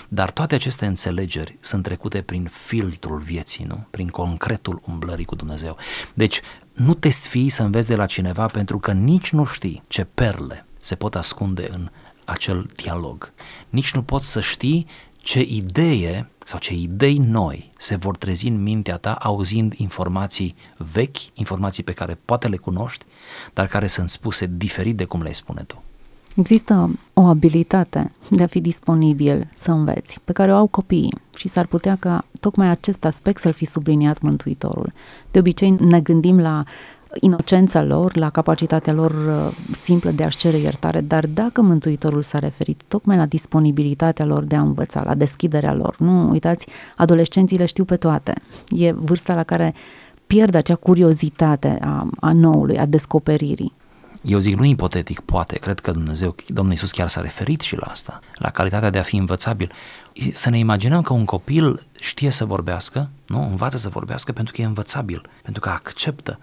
Dar 0.07 0.31
toate 0.31 0.55
aceste 0.55 0.85
înțelegeri 0.85 1.57
sunt 1.59 1.83
trecute 1.83 2.21
prin 2.21 2.49
filtrul 2.51 3.19
vieții, 3.19 3.65
nu? 3.65 3.87
Prin 3.89 4.07
concretul 4.07 4.81
umblării 4.85 5.25
cu 5.25 5.35
Dumnezeu. 5.35 5.77
Deci, 6.13 6.41
nu 6.73 6.93
te 6.93 7.09
sfii 7.09 7.49
să 7.49 7.63
înveți 7.63 7.87
de 7.87 7.95
la 7.95 8.05
cineva 8.05 8.45
pentru 8.45 8.79
că 8.79 8.91
nici 8.91 9.31
nu 9.31 9.45
știi 9.45 9.83
ce 9.87 10.03
perle 10.03 10.65
se 10.77 10.95
pot 10.95 11.15
ascunde 11.15 11.67
în 11.71 11.89
acel 12.25 12.69
dialog. 12.75 13.31
Nici 13.69 13.93
nu 13.93 14.03
poți 14.03 14.31
să 14.31 14.41
știi 14.41 14.87
ce 15.17 15.41
idee 15.41 16.29
sau 16.45 16.59
ce 16.59 16.73
idei 16.73 17.17
noi 17.17 17.71
se 17.77 17.95
vor 17.95 18.17
trezi 18.17 18.47
în 18.47 18.63
mintea 18.63 18.97
ta 18.97 19.13
auzind 19.13 19.73
informații 19.73 20.55
vechi, 20.93 21.17
informații 21.33 21.83
pe 21.83 21.91
care 21.91 22.17
poate 22.25 22.47
le 22.47 22.57
cunoști, 22.57 23.05
dar 23.53 23.67
care 23.67 23.87
sunt 23.87 24.09
spuse 24.09 24.49
diferit 24.57 24.95
de 24.95 25.05
cum 25.05 25.21
le 25.21 25.31
spune 25.31 25.63
tu. 25.67 25.83
Există 26.35 26.99
o 27.13 27.21
abilitate 27.21 28.11
de 28.29 28.43
a 28.43 28.47
fi 28.47 28.61
disponibil 28.61 29.49
să 29.57 29.71
înveți, 29.71 30.19
pe 30.23 30.31
care 30.31 30.51
o 30.51 30.55
au 30.55 30.67
copiii 30.67 31.17
și 31.35 31.47
s-ar 31.47 31.65
putea 31.65 31.95
ca 31.95 32.25
tocmai 32.39 32.69
acest 32.69 33.05
aspect 33.05 33.39
să-l 33.39 33.51
fi 33.51 33.65
subliniat 33.65 34.21
Mântuitorul. 34.21 34.93
De 35.31 35.39
obicei 35.39 35.69
ne 35.69 36.01
gândim 36.01 36.39
la 36.39 36.63
inocența 37.19 37.83
lor, 37.83 38.17
la 38.17 38.29
capacitatea 38.29 38.93
lor 38.93 39.11
uh, 39.11 39.57
simplă 39.71 40.11
de 40.11 40.23
a-și 40.23 40.37
cere 40.37 40.57
iertare, 40.57 41.01
dar 41.01 41.27
dacă 41.27 41.61
Mântuitorul 41.61 42.21
s-a 42.21 42.39
referit 42.39 42.81
tocmai 42.87 43.17
la 43.17 43.25
disponibilitatea 43.25 44.25
lor 44.25 44.43
de 44.43 44.55
a 44.55 44.61
învăța, 44.61 45.03
la 45.05 45.15
deschiderea 45.15 45.73
lor, 45.73 45.95
nu 45.99 46.29
uitați, 46.29 46.67
adolescenții 46.95 47.57
le 47.57 47.65
știu 47.65 47.85
pe 47.85 47.95
toate. 47.95 48.33
E 48.69 48.91
vârsta 48.91 49.33
la 49.33 49.43
care 49.43 49.73
pierd 50.27 50.55
acea 50.55 50.75
curiozitate 50.75 51.77
a, 51.81 52.09
a 52.19 52.33
noului, 52.33 52.77
a 52.77 52.85
descoperirii. 52.85 53.73
Eu 54.21 54.39
zic 54.39 54.55
nu 54.55 54.65
ipotetic, 54.65 55.19
poate, 55.19 55.57
cred 55.57 55.79
că 55.79 55.91
Dumnezeu, 55.91 56.35
Domnul 56.47 56.71
Iisus 56.73 56.91
chiar 56.91 57.07
s-a 57.07 57.21
referit 57.21 57.61
și 57.61 57.75
la 57.75 57.85
asta, 57.85 58.19
la 58.35 58.49
calitatea 58.49 58.89
de 58.89 58.99
a 58.99 59.03
fi 59.03 59.15
învățabil. 59.15 59.71
Să 60.31 60.49
ne 60.49 60.57
imaginăm 60.57 61.01
că 61.01 61.13
un 61.13 61.25
copil 61.25 61.85
știe 61.99 62.29
să 62.29 62.45
vorbească, 62.45 63.09
nu? 63.27 63.41
Învață 63.49 63.77
să 63.77 63.89
vorbească 63.89 64.31
pentru 64.31 64.53
că 64.53 64.61
e 64.61 64.65
învățabil, 64.65 65.21
pentru 65.41 65.61
că 65.61 65.69
acceptă 65.69 66.39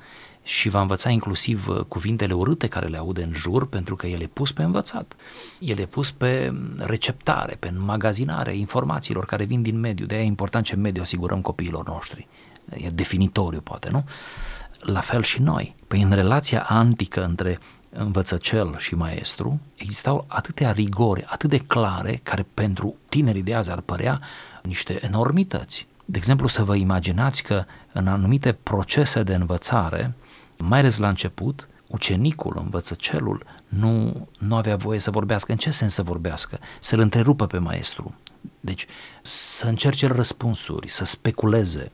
și 0.50 0.68
va 0.68 0.80
învăța 0.80 1.10
inclusiv 1.10 1.68
uh, 1.68 1.80
cuvintele 1.80 2.32
urâte 2.32 2.66
care 2.66 2.86
le 2.86 2.96
aude 2.96 3.22
în 3.22 3.32
jur 3.34 3.68
pentru 3.68 3.96
că 3.96 4.06
el 4.06 4.20
e 4.20 4.26
pus 4.26 4.52
pe 4.52 4.62
învățat. 4.62 5.16
El 5.58 5.78
e 5.78 5.86
pus 5.86 6.10
pe 6.10 6.52
receptare, 6.76 7.56
pe 7.58 7.68
înmagazinare 7.68 8.56
informațiilor 8.56 9.24
care 9.24 9.44
vin 9.44 9.62
din 9.62 9.80
mediu. 9.80 10.06
De 10.06 10.14
aia 10.14 10.22
e 10.22 10.26
important 10.26 10.64
ce 10.64 10.76
mediu 10.76 11.02
asigurăm 11.02 11.40
copiilor 11.40 11.86
noștri. 11.86 12.28
E 12.70 12.88
definitoriu, 12.88 13.60
poate, 13.60 13.88
nu? 13.90 14.04
La 14.80 15.00
fel 15.00 15.22
și 15.22 15.42
noi. 15.42 15.74
Păi 15.86 16.02
în 16.02 16.12
relația 16.12 16.62
antică 16.68 17.24
între 17.24 17.58
învățăcel 17.90 18.78
și 18.78 18.94
maestru 18.94 19.60
existau 19.74 20.24
atâtea 20.28 20.72
rigori, 20.72 21.24
atât 21.26 21.50
de 21.50 21.58
clare, 21.58 22.20
care 22.22 22.46
pentru 22.54 22.94
tinerii 23.08 23.42
de 23.42 23.54
azi 23.54 23.70
ar 23.70 23.80
părea 23.80 24.20
niște 24.62 25.00
enormități. 25.02 25.86
De 26.04 26.18
exemplu, 26.18 26.48
să 26.48 26.64
vă 26.64 26.74
imaginați 26.74 27.42
că 27.42 27.64
în 27.92 28.06
anumite 28.06 28.52
procese 28.52 29.22
de 29.22 29.34
învățare, 29.34 30.14
mai 30.62 30.78
ales 30.78 30.98
la 30.98 31.08
început, 31.08 31.68
ucenicul, 31.86 32.56
învățăcelul, 32.56 33.44
nu, 33.68 34.28
nu 34.38 34.56
avea 34.56 34.76
voie 34.76 34.98
să 34.98 35.10
vorbească. 35.10 35.52
În 35.52 35.58
ce 35.58 35.70
sens 35.70 35.94
să 35.94 36.02
vorbească? 36.02 36.58
Să-l 36.78 36.98
întrerupă 37.00 37.46
pe 37.46 37.58
maestru. 37.58 38.14
Deci 38.60 38.86
să 39.22 39.66
încerce 39.66 40.06
răspunsuri, 40.06 40.90
să 40.90 41.04
speculeze, 41.04 41.90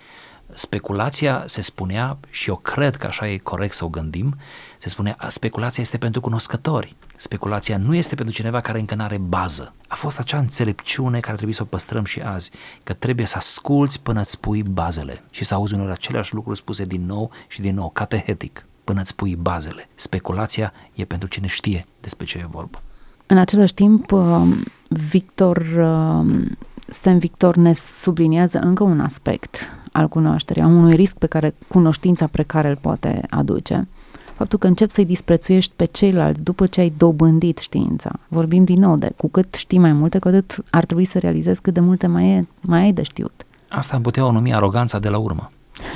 speculația 0.56 1.42
se 1.46 1.60
spunea, 1.60 2.18
și 2.30 2.48
eu 2.48 2.56
cred 2.56 2.96
că 2.96 3.06
așa 3.06 3.28
e 3.28 3.36
corect 3.36 3.74
să 3.74 3.84
o 3.84 3.88
gândim, 3.88 4.36
se 4.78 4.88
spunea 4.88 5.16
speculația 5.28 5.82
este 5.82 5.98
pentru 5.98 6.20
cunoscători. 6.20 6.96
Speculația 7.16 7.76
nu 7.76 7.94
este 7.94 8.14
pentru 8.14 8.34
cineva 8.34 8.60
care 8.60 8.78
încă 8.78 8.94
nu 8.94 9.02
are 9.02 9.18
bază. 9.18 9.74
A 9.88 9.94
fost 9.94 10.18
acea 10.18 10.38
înțelepciune 10.38 11.20
care 11.20 11.34
trebuie 11.34 11.54
să 11.54 11.62
o 11.62 11.66
păstrăm 11.66 12.04
și 12.04 12.20
azi, 12.20 12.50
că 12.84 12.92
trebuie 12.92 13.26
să 13.26 13.36
asculți 13.36 14.02
până 14.02 14.20
îți 14.20 14.40
pui 14.40 14.62
bazele 14.62 15.24
și 15.30 15.44
să 15.44 15.54
auzi 15.54 15.74
uneori 15.74 15.92
aceleași 15.92 16.34
lucruri 16.34 16.58
spuse 16.58 16.84
din 16.84 17.06
nou 17.06 17.30
și 17.48 17.60
din 17.60 17.74
nou, 17.74 17.90
catehetic, 17.90 18.66
până 18.84 19.00
îți 19.00 19.14
pui 19.14 19.36
bazele. 19.36 19.88
Speculația 19.94 20.72
e 20.94 21.04
pentru 21.04 21.28
cine 21.28 21.46
știe 21.46 21.86
despre 22.00 22.24
ce 22.24 22.38
e 22.38 22.46
vorba. 22.50 22.82
În 23.26 23.38
același 23.38 23.74
timp, 23.74 24.10
um, 24.10 24.64
Victor, 24.88 25.56
um, 25.76 26.58
Saint 26.88 27.20
Victor 27.20 27.56
ne 27.56 27.72
subliniază 27.72 28.58
încă 28.58 28.82
un 28.82 29.00
aspect 29.00 29.70
al 29.96 30.08
cunoașterii, 30.08 30.62
a 30.62 30.66
unui 30.66 30.94
risc 30.94 31.16
pe 31.16 31.26
care 31.26 31.54
cunoștința 31.68 32.26
precară 32.26 32.68
îl 32.68 32.76
poate 32.76 33.20
aduce. 33.30 33.88
Faptul 34.34 34.58
că 34.58 34.66
începi 34.66 34.92
să-i 34.92 35.04
disprețuiești 35.04 35.72
pe 35.76 35.84
ceilalți 35.84 36.42
după 36.42 36.66
ce 36.66 36.80
ai 36.80 36.92
dobândit 36.96 37.58
știința. 37.58 38.10
Vorbim 38.28 38.64
din 38.64 38.80
nou 38.80 38.96
de 38.96 39.10
cu 39.16 39.28
cât 39.28 39.54
știi 39.54 39.78
mai 39.78 39.92
multe, 39.92 40.18
cu 40.18 40.28
atât 40.28 40.56
ar 40.70 40.84
trebui 40.84 41.04
să 41.04 41.18
realizezi 41.18 41.60
cât 41.60 41.74
de 41.74 41.80
multe 41.80 42.06
mai, 42.06 42.28
e, 42.28 42.46
mai 42.60 42.80
ai 42.80 42.92
de 42.92 43.02
știut. 43.02 43.46
Asta 43.68 43.96
am 43.96 44.02
putea 44.02 44.24
o 44.24 44.32
numi 44.32 44.54
aroganța 44.54 44.98
de 44.98 45.08
la 45.08 45.18
urmă. 45.18 45.50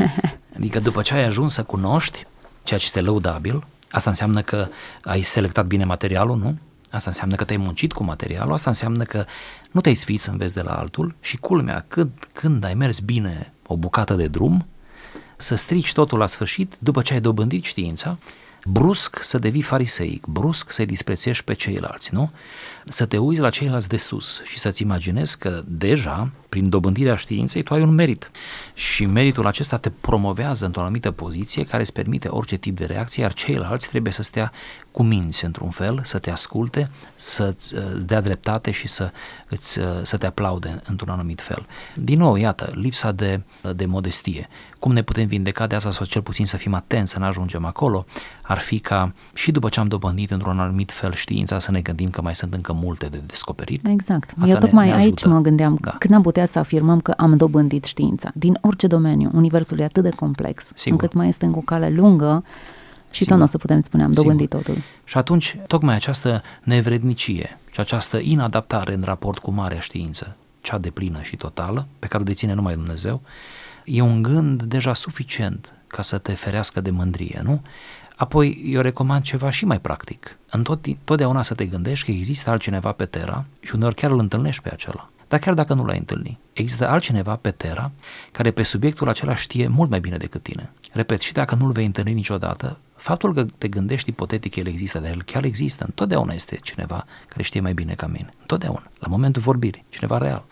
adică 0.56 0.80
după 0.80 1.02
ce 1.02 1.14
ai 1.14 1.24
ajuns 1.24 1.52
să 1.52 1.62
cunoști 1.62 2.26
ceea 2.62 2.78
ce 2.78 2.84
este 2.84 3.00
lăudabil, 3.00 3.64
asta 3.90 4.10
înseamnă 4.10 4.40
că 4.40 4.68
ai 5.04 5.22
selectat 5.22 5.66
bine 5.66 5.84
materialul, 5.84 6.36
nu? 6.36 6.54
Asta 6.90 7.10
înseamnă 7.10 7.34
că 7.34 7.44
te-ai 7.44 7.58
muncit 7.58 7.92
cu 7.92 8.04
materialul, 8.04 8.52
asta 8.52 8.70
înseamnă 8.70 9.04
că 9.04 9.24
nu 9.70 9.80
te-ai 9.80 9.94
sfiit 9.94 10.20
să 10.20 10.30
înveți 10.30 10.54
de 10.54 10.62
la 10.62 10.72
altul 10.72 11.14
și 11.20 11.36
culmea, 11.36 11.84
când, 11.88 12.10
când 12.32 12.64
ai 12.64 12.74
mers 12.74 12.98
bine 12.98 13.52
o 13.72 13.76
bucată 13.76 14.14
de 14.14 14.26
drum, 14.26 14.66
să 15.36 15.54
strici 15.54 15.92
totul 15.92 16.18
la 16.18 16.26
sfârșit, 16.26 16.76
după 16.78 17.02
ce 17.02 17.12
ai 17.12 17.20
dobândit 17.20 17.64
știința, 17.64 18.18
brusc 18.64 19.22
să 19.22 19.38
devii 19.38 19.62
fariseic, 19.62 20.26
brusc 20.26 20.70
să-i 20.70 20.86
disprețiești 20.86 21.44
pe 21.44 21.54
ceilalți, 21.54 22.14
nu? 22.14 22.30
să 22.84 23.06
te 23.06 23.18
uiți 23.18 23.40
la 23.40 23.50
ceilalți 23.50 23.88
de 23.88 23.96
sus 23.96 24.42
și 24.44 24.58
să-ți 24.58 24.82
imaginezi 24.82 25.38
că 25.38 25.62
deja, 25.66 26.30
prin 26.50 26.68
dobândirea 26.68 27.14
științei, 27.14 27.62
tu 27.62 27.74
ai 27.74 27.82
un 27.82 27.94
merit. 27.94 28.30
Și 28.74 29.04
meritul 29.04 29.46
acesta 29.46 29.76
te 29.76 29.90
promovează 29.90 30.66
într-o 30.66 30.80
anumită 30.80 31.10
poziție 31.10 31.64
care 31.64 31.82
îți 31.82 31.92
permite 31.92 32.28
orice 32.28 32.56
tip 32.56 32.76
de 32.76 32.84
reacție, 32.84 33.22
iar 33.22 33.32
ceilalți 33.32 33.88
trebuie 33.88 34.12
să 34.12 34.22
stea 34.22 34.52
cu 34.92 35.02
minți 35.02 35.44
într-un 35.44 35.70
fel, 35.70 36.00
să 36.04 36.18
te 36.18 36.30
asculte, 36.30 36.90
să-ți 37.14 37.74
uh, 37.74 37.82
dea 38.06 38.20
dreptate 38.20 38.70
și 38.70 38.88
să, 38.88 39.12
îți, 39.48 39.78
uh, 39.78 39.86
să 40.02 40.16
te 40.16 40.26
aplaude 40.26 40.80
într-un 40.86 41.08
anumit 41.08 41.40
fel. 41.40 41.66
Din 41.94 42.18
nou, 42.18 42.36
iată, 42.36 42.70
lipsa 42.74 43.12
de, 43.12 43.40
de 43.76 43.86
modestie. 43.86 44.48
Cum 44.78 44.92
ne 44.92 45.02
putem 45.02 45.26
vindeca 45.26 45.66
de 45.66 45.74
asta 45.74 45.90
sau 45.90 46.06
cel 46.06 46.22
puțin 46.22 46.46
să 46.46 46.56
fim 46.56 46.74
atenți 46.74 47.12
să 47.12 47.18
ne 47.18 47.24
ajungem 47.24 47.64
acolo, 47.64 48.06
ar 48.42 48.58
fi 48.58 48.78
ca 48.78 49.12
și 49.34 49.50
după 49.50 49.68
ce 49.68 49.80
am 49.80 49.88
dobândit 49.88 50.30
într-un 50.30 50.58
anumit 50.58 50.92
fel 50.92 51.14
știința 51.14 51.58
să 51.58 51.70
ne 51.70 51.80
gândim 51.80 52.10
că 52.10 52.22
mai 52.22 52.34
sunt 52.34 52.54
încă 52.54 52.72
multe 52.72 53.06
de 53.06 53.22
descoperit. 53.26 53.86
Exact. 53.86 54.34
Asta 54.40 54.54
Eu 54.54 54.58
tocmai 54.58 54.88
ne, 54.88 54.94
ne 54.94 55.00
aici 55.00 55.24
mă 55.24 55.40
gândeam 55.40 55.78
da. 55.80 55.96
când 55.98 56.14
am 56.14 56.22
putea 56.22 56.39
să 56.46 56.58
afirmăm 56.58 57.00
că 57.00 57.10
am 57.10 57.36
dobândit 57.36 57.84
știința. 57.84 58.30
Din 58.34 58.58
orice 58.60 58.86
domeniu, 58.86 59.30
universul 59.34 59.78
e 59.78 59.84
atât 59.84 60.02
de 60.02 60.10
complex, 60.10 60.70
Sigur. 60.74 61.00
încât 61.00 61.12
mai 61.12 61.28
este 61.28 61.44
încă 61.44 61.58
o 61.58 61.62
cale 61.62 61.88
lungă 61.90 62.44
și 63.10 63.18
Sigur. 63.18 63.28
tot 63.28 63.36
nu 63.36 63.44
o 63.44 63.46
să 63.46 63.58
putem 63.58 63.80
spune 63.80 64.02
am 64.02 64.12
dobândit 64.12 64.50
Sigur. 64.50 64.64
totul. 64.64 64.82
Și 65.04 65.16
atunci, 65.16 65.56
tocmai 65.66 65.94
această 65.94 66.42
nevrednicie 66.62 67.58
și 67.70 67.80
această 67.80 68.18
inadaptare 68.18 68.94
în 68.94 69.02
raport 69.04 69.38
cu 69.38 69.50
marea 69.50 69.80
știință, 69.80 70.36
cea 70.60 70.78
de 70.78 70.90
plină 70.90 71.22
și 71.22 71.36
totală, 71.36 71.86
pe 71.98 72.06
care 72.06 72.22
o 72.22 72.26
deține 72.26 72.52
numai 72.54 72.74
Dumnezeu, 72.74 73.20
e 73.84 74.00
un 74.00 74.22
gând 74.22 74.62
deja 74.62 74.94
suficient 74.94 75.74
ca 75.86 76.02
să 76.02 76.18
te 76.18 76.32
ferească 76.32 76.80
de 76.80 76.90
mândrie, 76.90 77.40
nu? 77.44 77.60
Apoi, 78.16 78.62
eu 78.64 78.80
recomand 78.80 79.22
ceva 79.22 79.50
și 79.50 79.64
mai 79.64 79.80
practic. 79.80 80.36
Întotdeauna 80.50 81.42
să 81.42 81.54
te 81.54 81.66
gândești 81.66 82.04
că 82.04 82.10
există 82.10 82.50
altcineva 82.50 82.92
pe 82.92 83.04
Terra 83.04 83.44
și 83.60 83.74
uneori 83.74 83.94
chiar 83.94 84.10
îl 84.10 84.18
întâlnești 84.18 84.62
pe 84.62 84.72
acela. 84.72 85.09
Dar 85.30 85.38
chiar 85.38 85.54
dacă 85.54 85.74
nu 85.74 85.84
l-ai 85.84 85.98
întâlnit, 85.98 86.38
există 86.52 86.88
altcineva 86.88 87.36
pe 87.36 87.50
Terra 87.50 87.90
care 88.32 88.50
pe 88.50 88.62
subiectul 88.62 89.08
acela 89.08 89.34
știe 89.34 89.68
mult 89.68 89.90
mai 89.90 90.00
bine 90.00 90.16
decât 90.16 90.42
tine. 90.42 90.72
Repet, 90.92 91.20
și 91.20 91.32
dacă 91.32 91.54
nu-l 91.54 91.72
vei 91.72 91.84
întâlni 91.84 92.12
niciodată, 92.12 92.78
faptul 92.96 93.34
că 93.34 93.44
te 93.58 93.68
gândești 93.68 94.08
ipotetic 94.08 94.56
el 94.56 94.66
există, 94.66 94.98
dar 94.98 95.10
el 95.10 95.22
chiar 95.22 95.44
există, 95.44 95.84
întotdeauna 95.84 96.32
este 96.32 96.56
cineva 96.56 97.04
care 97.28 97.42
știe 97.42 97.60
mai 97.60 97.72
bine 97.72 97.94
ca 97.94 98.06
mine. 98.06 98.28
Întotdeauna, 98.40 98.90
la 98.98 99.06
momentul 99.08 99.42
vorbirii, 99.42 99.84
cineva 99.88 100.18
real. 100.18 100.44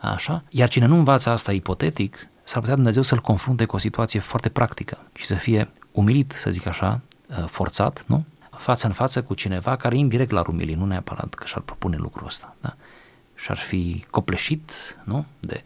Așa? 0.00 0.42
Iar 0.48 0.68
cine 0.68 0.86
nu 0.86 0.96
învață 0.96 1.30
asta 1.30 1.52
ipotetic, 1.52 2.28
s-ar 2.44 2.60
putea 2.60 2.74
Dumnezeu 2.74 3.02
să-l 3.02 3.20
confrunte 3.20 3.64
cu 3.64 3.76
o 3.76 3.78
situație 3.78 4.20
foarte 4.20 4.48
practică 4.48 4.98
și 5.14 5.26
să 5.26 5.34
fie 5.34 5.70
umilit, 5.92 6.34
să 6.38 6.50
zic 6.50 6.66
așa, 6.66 7.00
uh, 7.28 7.44
forțat, 7.46 8.04
nu? 8.06 8.24
Față 8.56 8.86
în 8.86 8.92
față 8.92 9.22
cu 9.22 9.34
cineva 9.34 9.76
care 9.76 9.96
indirect 9.96 10.30
l-ar 10.30 10.46
umili, 10.46 10.74
nu 10.74 10.86
neapărat 10.86 11.34
că 11.34 11.46
și-ar 11.46 11.62
propune 11.62 11.96
lucrul 11.96 12.26
ăsta, 12.26 12.56
da? 12.60 12.76
Și-ar 13.38 13.58
fi 13.58 14.04
copleșit, 14.10 14.72
nu? 15.04 15.24
De 15.40 15.62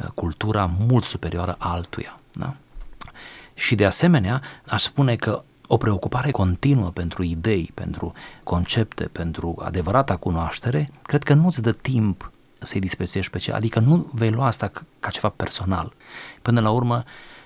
uh, 0.00 0.06
cultura 0.14 0.70
mult 0.88 1.04
superioară 1.04 1.56
altuia, 1.58 2.20
da? 2.32 2.54
Și 3.54 3.74
de 3.74 3.86
asemenea, 3.86 4.42
aș 4.66 4.82
spune 4.82 5.16
că 5.16 5.42
o 5.66 5.76
preocupare 5.76 6.30
continuă 6.30 6.90
pentru 6.90 7.22
idei, 7.22 7.70
pentru 7.74 8.12
concepte, 8.42 9.04
pentru 9.04 9.56
adevărata 9.64 10.16
cunoaștere, 10.16 10.90
cred 11.02 11.22
că 11.22 11.34
nu-ți 11.34 11.62
dă 11.62 11.72
timp 11.72 12.30
să-i 12.58 12.80
disprețuiești 12.80 13.32
pe 13.32 13.38
cei, 13.38 13.54
adică 13.54 13.80
nu 13.80 14.10
vei 14.12 14.30
lua 14.30 14.46
asta 14.46 14.72
ca 15.00 15.10
ceva 15.10 15.28
personal. 15.28 15.92
Până 16.42 16.60
la 16.60 16.70
urmă, 16.70 17.04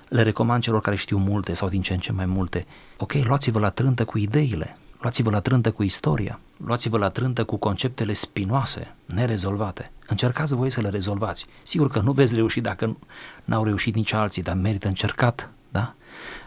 le 0.08 0.22
recomand 0.22 0.62
celor 0.62 0.80
care 0.80 0.96
știu 0.96 1.18
multe 1.18 1.54
sau 1.54 1.68
din 1.68 1.82
ce 1.82 1.92
în 1.92 1.98
ce 1.98 2.12
mai 2.12 2.26
multe, 2.26 2.66
ok, 2.96 3.12
luați-vă 3.12 3.58
la 3.58 3.70
trântă 3.70 4.04
cu 4.04 4.18
ideile, 4.18 4.76
luați-vă 5.00 5.30
la 5.30 5.40
trântă 5.40 5.70
cu 5.72 5.82
istoria, 5.82 6.40
luați-vă 6.56 6.98
la 6.98 7.08
trântă 7.08 7.44
cu 7.44 7.56
conceptele 7.56 8.12
spinoase, 8.12 8.94
nerezolvate. 9.04 9.90
Încercați 10.06 10.54
voi 10.54 10.70
să 10.70 10.80
le 10.80 10.88
rezolvați. 10.88 11.46
Sigur 11.62 11.90
că 11.90 12.00
nu 12.00 12.12
veți 12.12 12.34
reuși 12.34 12.60
dacă 12.60 12.96
n-au 13.44 13.64
reușit 13.64 13.94
nici 13.94 14.12
alții, 14.12 14.42
dar 14.42 14.54
merită 14.54 14.88
încercat, 14.88 15.50
da? 15.68 15.94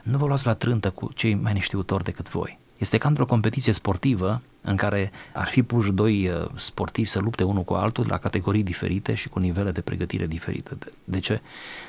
Nu 0.04 0.18
vă 0.18 0.26
luați 0.26 0.46
la 0.46 0.54
trântă 0.54 0.90
cu 0.90 1.12
cei 1.14 1.34
mai 1.34 1.54
neștiutori 1.54 2.04
decât 2.04 2.30
voi. 2.30 2.60
Este 2.78 2.98
ca 2.98 3.08
într-o 3.08 3.26
competiție 3.26 3.74
sportivă 3.74 4.42
în 4.62 4.76
care 4.76 5.12
ar 5.34 5.48
fi 5.48 5.64
puși 5.64 5.92
doi 5.92 6.28
uh, 6.28 6.50
sportivi 6.56 7.08
să 7.08 7.20
lupte 7.20 7.44
unul 7.44 7.64
cu 7.64 7.74
altul 7.74 8.06
la 8.08 8.18
categorii 8.18 8.64
diferite 8.64 9.14
și 9.14 9.30
cu 9.30 9.40
nivele 9.40 9.72
de 9.72 9.82
pregătire 9.82 10.28
diferite. 10.28 10.76
De, 10.76 10.92
de 11.04 11.20
ce? 11.20 11.42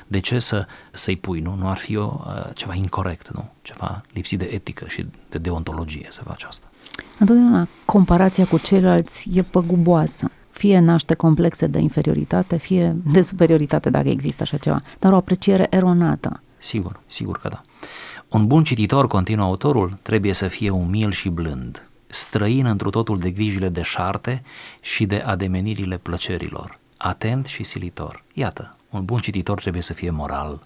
De 0.07 0.21
ce 0.21 0.39
să, 0.39 0.67
să-i 0.93 1.17
pui, 1.17 1.41
nu? 1.41 1.55
Nu 1.55 1.69
ar 1.69 1.77
fi 1.77 1.97
o, 1.97 2.21
uh, 2.27 2.51
ceva 2.55 2.75
incorrect, 2.75 3.31
nu? 3.31 3.53
Ceva 3.63 4.03
lipsit 4.13 4.39
de 4.39 4.45
etică 4.45 4.87
și 4.89 5.07
de 5.29 5.39
deontologie 5.39 6.07
să 6.09 6.23
faci 6.23 6.43
asta. 6.43 6.70
Întotdeauna 7.19 7.69
comparația 7.85 8.47
cu 8.47 8.59
ceilalți 8.59 9.29
e 9.33 9.43
păguboasă. 9.43 10.31
Fie 10.51 10.79
naște 10.79 11.15
complexe 11.15 11.67
de 11.67 11.79
inferioritate, 11.79 12.57
fie 12.57 12.97
de 13.13 13.21
superioritate, 13.21 13.91
dacă 13.91 14.09
există 14.09 14.43
așa 14.43 14.57
ceva, 14.57 14.83
dar 14.99 15.13
o 15.13 15.17
apreciere 15.17 15.67
eronată. 15.71 16.43
Sigur, 16.59 17.01
sigur 17.07 17.39
că 17.39 17.49
da. 17.49 17.63
Un 18.29 18.47
bun 18.47 18.65
cititor, 18.65 19.07
continuă 19.07 19.45
autorul, 19.45 19.99
trebuie 20.03 20.33
să 20.33 20.49
fie 20.49 20.71
umil 20.71 21.11
și 21.11 21.29
blând, 21.29 21.89
străin 22.07 22.67
întru 22.67 22.91
totul 22.91 23.19
de 23.19 23.31
grijile 23.31 23.69
de 23.69 23.83
șarte 23.83 24.43
și 24.81 25.07
de 25.07 25.17
ademenirile 25.27 25.97
plăcerilor, 25.97 26.79
atent 26.97 27.47
și 27.47 27.63
silitor. 27.63 28.25
Iată, 28.33 28.77
un 28.91 29.05
bun 29.05 29.21
cititor 29.21 29.61
trebuie 29.61 29.83
să 29.83 29.93
fie 29.93 30.11
moral, 30.11 30.63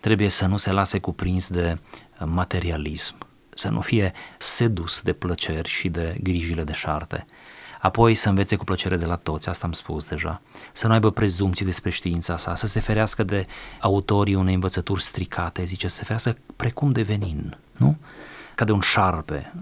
trebuie 0.00 0.28
să 0.28 0.46
nu 0.46 0.56
se 0.56 0.72
lase 0.72 0.98
cuprins 0.98 1.48
de 1.48 1.78
materialism, 2.24 3.14
să 3.54 3.68
nu 3.68 3.80
fie 3.80 4.12
sedus 4.38 5.00
de 5.00 5.12
plăceri 5.12 5.68
și 5.68 5.88
de 5.88 6.16
grijile 6.22 6.64
de 6.64 6.72
șarte, 6.72 7.26
apoi 7.80 8.14
să 8.14 8.28
învețe 8.28 8.56
cu 8.56 8.64
plăcere 8.64 8.96
de 8.96 9.04
la 9.04 9.16
toți, 9.16 9.48
asta 9.48 9.66
am 9.66 9.72
spus 9.72 10.08
deja, 10.08 10.40
să 10.72 10.86
nu 10.86 10.92
aibă 10.92 11.10
prezumții 11.10 11.64
despre 11.64 11.90
știința 11.90 12.36
sa, 12.36 12.54
să 12.54 12.66
se 12.66 12.80
ferească 12.80 13.22
de 13.22 13.46
autorii 13.80 14.34
unei 14.34 14.54
învățături 14.54 15.02
stricate, 15.02 15.64
zice, 15.64 15.88
să 15.88 15.96
se 15.96 16.02
ferească 16.02 16.36
precum 16.56 16.92
de 16.92 17.02
venin, 17.02 17.56
nu? 17.76 17.96
Ca 18.54 18.64
de 18.64 18.72
un 18.72 18.80
șarpe 18.80 19.52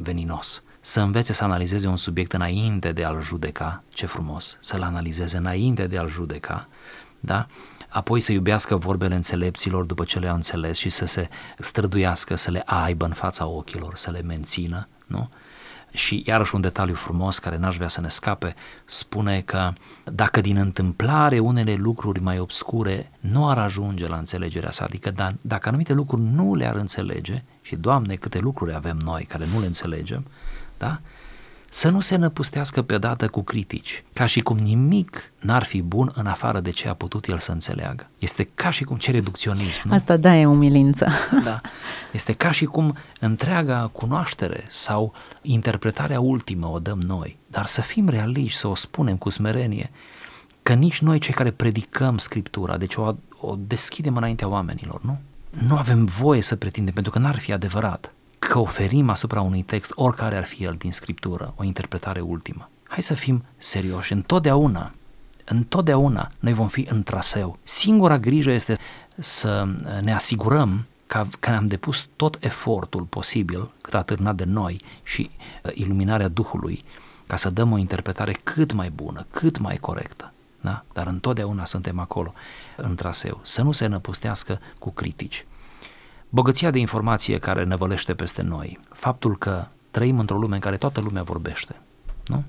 veninos. 0.00 0.62
Să 0.80 1.00
învețe 1.00 1.32
să 1.32 1.44
analizeze 1.44 1.88
un 1.88 1.96
subiect 1.96 2.32
înainte 2.32 2.92
de 2.92 3.04
a-l 3.04 3.22
judeca, 3.22 3.82
ce 3.88 4.06
frumos, 4.06 4.58
să-l 4.60 4.82
analizeze 4.82 5.36
înainte 5.36 5.86
de 5.86 5.98
a-l 5.98 6.08
judeca, 6.08 6.68
da? 7.20 7.46
Apoi 7.92 8.20
să 8.20 8.32
iubească 8.32 8.76
vorbele 8.76 9.14
înțelepților 9.14 9.84
după 9.84 10.04
ce 10.04 10.18
le-a 10.18 10.32
înțeles 10.32 10.76
și 10.78 10.88
să 10.88 11.04
se 11.04 11.28
străduiască 11.58 12.34
să 12.34 12.50
le 12.50 12.62
aibă 12.66 13.04
în 13.04 13.12
fața 13.12 13.46
ochilor, 13.46 13.94
să 13.94 14.10
le 14.10 14.22
mențină, 14.22 14.88
nu? 15.06 15.30
Și 15.90 16.22
iarăși 16.26 16.54
un 16.54 16.60
detaliu 16.60 16.94
frumos 16.94 17.38
care 17.38 17.56
n-aș 17.56 17.76
vrea 17.76 17.88
să 17.88 18.00
ne 18.00 18.08
scape, 18.08 18.54
spune 18.84 19.40
că 19.40 19.72
dacă 20.04 20.40
din 20.40 20.56
întâmplare 20.56 21.38
unele 21.38 21.74
lucruri 21.74 22.20
mai 22.20 22.38
obscure 22.38 23.10
nu 23.20 23.48
ar 23.48 23.58
ajunge 23.58 24.08
la 24.08 24.16
înțelegerea 24.16 24.70
sa, 24.70 24.84
adică 24.84 25.10
da, 25.10 25.32
dacă 25.40 25.68
anumite 25.68 25.92
lucruri 25.92 26.22
nu 26.22 26.54
le-ar 26.54 26.76
înțelege, 26.76 27.42
și 27.62 27.76
Doamne 27.76 28.14
câte 28.14 28.38
lucruri 28.38 28.74
avem 28.74 28.96
noi 28.96 29.24
care 29.24 29.46
nu 29.52 29.60
le 29.60 29.66
înțelegem, 29.66 30.26
da? 30.78 31.00
Să 31.74 31.88
nu 31.88 32.00
se 32.00 32.16
năpustească 32.16 32.82
pe 32.82 32.98
dată 32.98 33.28
cu 33.28 33.42
critici, 33.42 34.04
ca 34.12 34.26
și 34.26 34.40
cum 34.40 34.56
nimic 34.56 35.32
n-ar 35.38 35.62
fi 35.62 35.82
bun 35.82 36.12
în 36.14 36.26
afară 36.26 36.60
de 36.60 36.70
ce 36.70 36.88
a 36.88 36.94
putut 36.94 37.26
el 37.26 37.38
să 37.38 37.52
înțeleagă. 37.52 38.06
Este 38.18 38.48
ca 38.54 38.70
și 38.70 38.84
cum 38.84 38.96
ce 38.96 39.10
reducționism, 39.10 39.80
nu? 39.84 39.94
Asta 39.94 40.16
da, 40.16 40.36
e 40.36 40.46
umilință. 40.46 41.08
Da. 41.44 41.60
Este 42.10 42.32
ca 42.32 42.50
și 42.50 42.64
cum 42.64 42.96
întreaga 43.20 43.90
cunoaștere 43.92 44.64
sau 44.68 45.12
interpretarea 45.42 46.20
ultimă 46.20 46.66
o 46.66 46.78
dăm 46.78 47.00
noi, 47.00 47.36
dar 47.46 47.66
să 47.66 47.80
fim 47.80 48.08
realiști, 48.08 48.58
să 48.58 48.68
o 48.68 48.74
spunem 48.74 49.16
cu 49.16 49.30
smerenie, 49.30 49.90
că 50.62 50.72
nici 50.72 51.00
noi 51.00 51.18
cei 51.18 51.34
care 51.34 51.50
predicăm 51.50 52.18
Scriptura, 52.18 52.76
deci 52.76 52.96
o, 52.96 53.14
o 53.40 53.56
deschidem 53.58 54.16
înaintea 54.16 54.48
oamenilor, 54.48 55.00
nu? 55.02 55.18
Nu 55.66 55.76
avem 55.76 56.04
voie 56.04 56.42
să 56.42 56.56
pretindem, 56.56 56.94
pentru 56.94 57.12
că 57.12 57.18
n-ar 57.18 57.38
fi 57.38 57.52
adevărat 57.52 58.12
că 58.48 58.58
oferim 58.58 59.08
asupra 59.08 59.40
unui 59.40 59.62
text, 59.62 59.92
oricare 59.94 60.36
ar 60.36 60.44
fi 60.44 60.64
el 60.64 60.74
din 60.78 60.92
Scriptură, 60.92 61.52
o 61.56 61.64
interpretare 61.64 62.20
ultimă. 62.20 62.70
Hai 62.82 63.02
să 63.02 63.14
fim 63.14 63.44
serioși, 63.56 64.12
întotdeauna, 64.12 64.92
întotdeauna 65.44 66.30
noi 66.38 66.52
vom 66.52 66.68
fi 66.68 66.86
în 66.90 67.02
traseu. 67.02 67.58
Singura 67.62 68.18
grijă 68.18 68.50
este 68.50 68.76
să 69.16 69.68
ne 70.02 70.14
asigurăm 70.14 70.86
că, 71.06 71.26
că 71.40 71.50
ne-am 71.50 71.66
depus 71.66 72.08
tot 72.16 72.36
efortul 72.40 73.02
posibil, 73.02 73.70
cât 73.80 73.94
a 73.94 74.02
târnat 74.02 74.36
de 74.36 74.44
noi 74.44 74.80
și 75.02 75.30
uh, 75.62 75.70
iluminarea 75.74 76.28
Duhului, 76.28 76.84
ca 77.26 77.36
să 77.36 77.50
dăm 77.50 77.72
o 77.72 77.78
interpretare 77.78 78.32
cât 78.42 78.72
mai 78.72 78.90
bună, 78.90 79.26
cât 79.30 79.58
mai 79.58 79.76
corectă. 79.76 80.32
Da? 80.60 80.84
Dar 80.92 81.06
întotdeauna 81.06 81.64
suntem 81.64 81.98
acolo, 81.98 82.32
în 82.76 82.94
traseu. 82.94 83.40
Să 83.42 83.62
nu 83.62 83.72
se 83.72 83.86
năpustească 83.86 84.60
cu 84.78 84.90
critici. 84.90 85.46
Bogăția 86.34 86.70
de 86.70 86.78
informație 86.78 87.38
care 87.38 87.64
ne 87.64 87.76
vălește 87.76 88.14
peste 88.14 88.42
noi, 88.42 88.78
faptul 88.92 89.38
că 89.38 89.66
trăim 89.90 90.18
într-o 90.18 90.38
lume 90.38 90.54
în 90.54 90.60
care 90.60 90.76
toată 90.76 91.00
lumea 91.00 91.22
vorbește, 91.22 91.76
nu? 92.26 92.44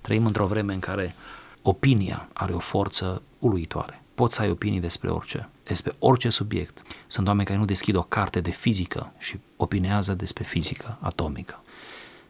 Trăim 0.00 0.26
într-o 0.26 0.46
vreme 0.46 0.72
în 0.72 0.78
care 0.78 1.14
opinia 1.62 2.28
are 2.32 2.52
o 2.52 2.58
forță 2.58 3.22
uluitoare. 3.38 4.02
Poți 4.14 4.34
să 4.34 4.42
ai 4.42 4.50
opinii 4.50 4.80
despre 4.80 5.08
orice, 5.08 5.48
despre 5.64 5.92
orice 5.98 6.28
subiect. 6.28 6.82
Sunt 7.06 7.26
oameni 7.26 7.46
care 7.46 7.58
nu 7.58 7.64
deschid 7.64 7.96
o 7.96 8.02
carte 8.02 8.40
de 8.40 8.50
fizică 8.50 9.12
și 9.18 9.38
opinează 9.56 10.14
despre 10.14 10.44
fizică 10.44 10.98
atomică. 11.00 11.62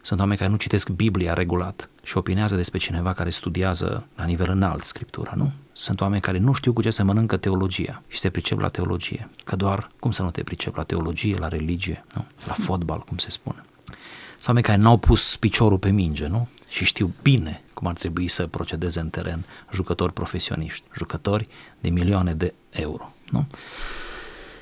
Sunt 0.01 0.21
oameni 0.21 0.39
care 0.39 0.51
nu 0.51 0.57
citesc 0.57 0.89
Biblia 0.89 1.33
regulat 1.33 1.89
și 2.09 2.17
opinează 2.17 2.57
despre 2.57 2.79
cineva 2.79 3.13
care 3.13 3.31
studiază 3.31 4.07
la 4.17 4.25
nivel 4.25 4.51
înalt 4.51 4.85
Scriptura, 4.85 5.33
nu? 5.37 5.53
Sunt 5.73 6.01
oameni 6.01 6.21
care 6.21 6.39
nu 6.39 6.53
știu 6.53 6.73
cu 6.73 6.83
ce 6.83 6.91
se 6.91 7.03
mănâncă 7.03 7.37
teologia 7.37 8.03
și 8.07 8.19
se 8.19 8.31
pricep 8.31 8.59
la 8.59 8.69
teologie. 8.69 9.29
Că 9.45 9.57
doar, 9.57 9.91
cum 9.99 10.11
să 10.11 10.23
nu 10.23 10.31
te 10.31 10.43
pricep 10.43 10.77
la 10.77 10.83
teologie, 10.83 11.37
la 11.39 11.49
religie, 11.49 12.05
nu? 12.15 12.25
La 12.47 12.53
fotbal, 12.53 13.01
cum 13.01 13.17
se 13.17 13.31
spune. 13.31 13.65
Sunt 14.33 14.47
oameni 14.47 14.65
care 14.65 14.79
n-au 14.79 14.97
pus 14.97 15.37
piciorul 15.37 15.79
pe 15.79 15.91
minge, 15.91 16.27
nu? 16.27 16.49
Și 16.69 16.85
știu 16.85 17.15
bine 17.23 17.63
cum 17.75 17.87
ar 17.87 17.95
trebui 17.95 18.29
să 18.29 18.47
procedeze 18.47 19.01
în 19.01 19.09
teren 19.09 19.45
jucători 19.73 20.13
profesioniști, 20.13 20.87
jucători 20.97 21.49
de 21.81 21.91
milioane 21.91 22.35
de 22.35 22.55
euro, 22.71 23.13
nu? 23.31 23.47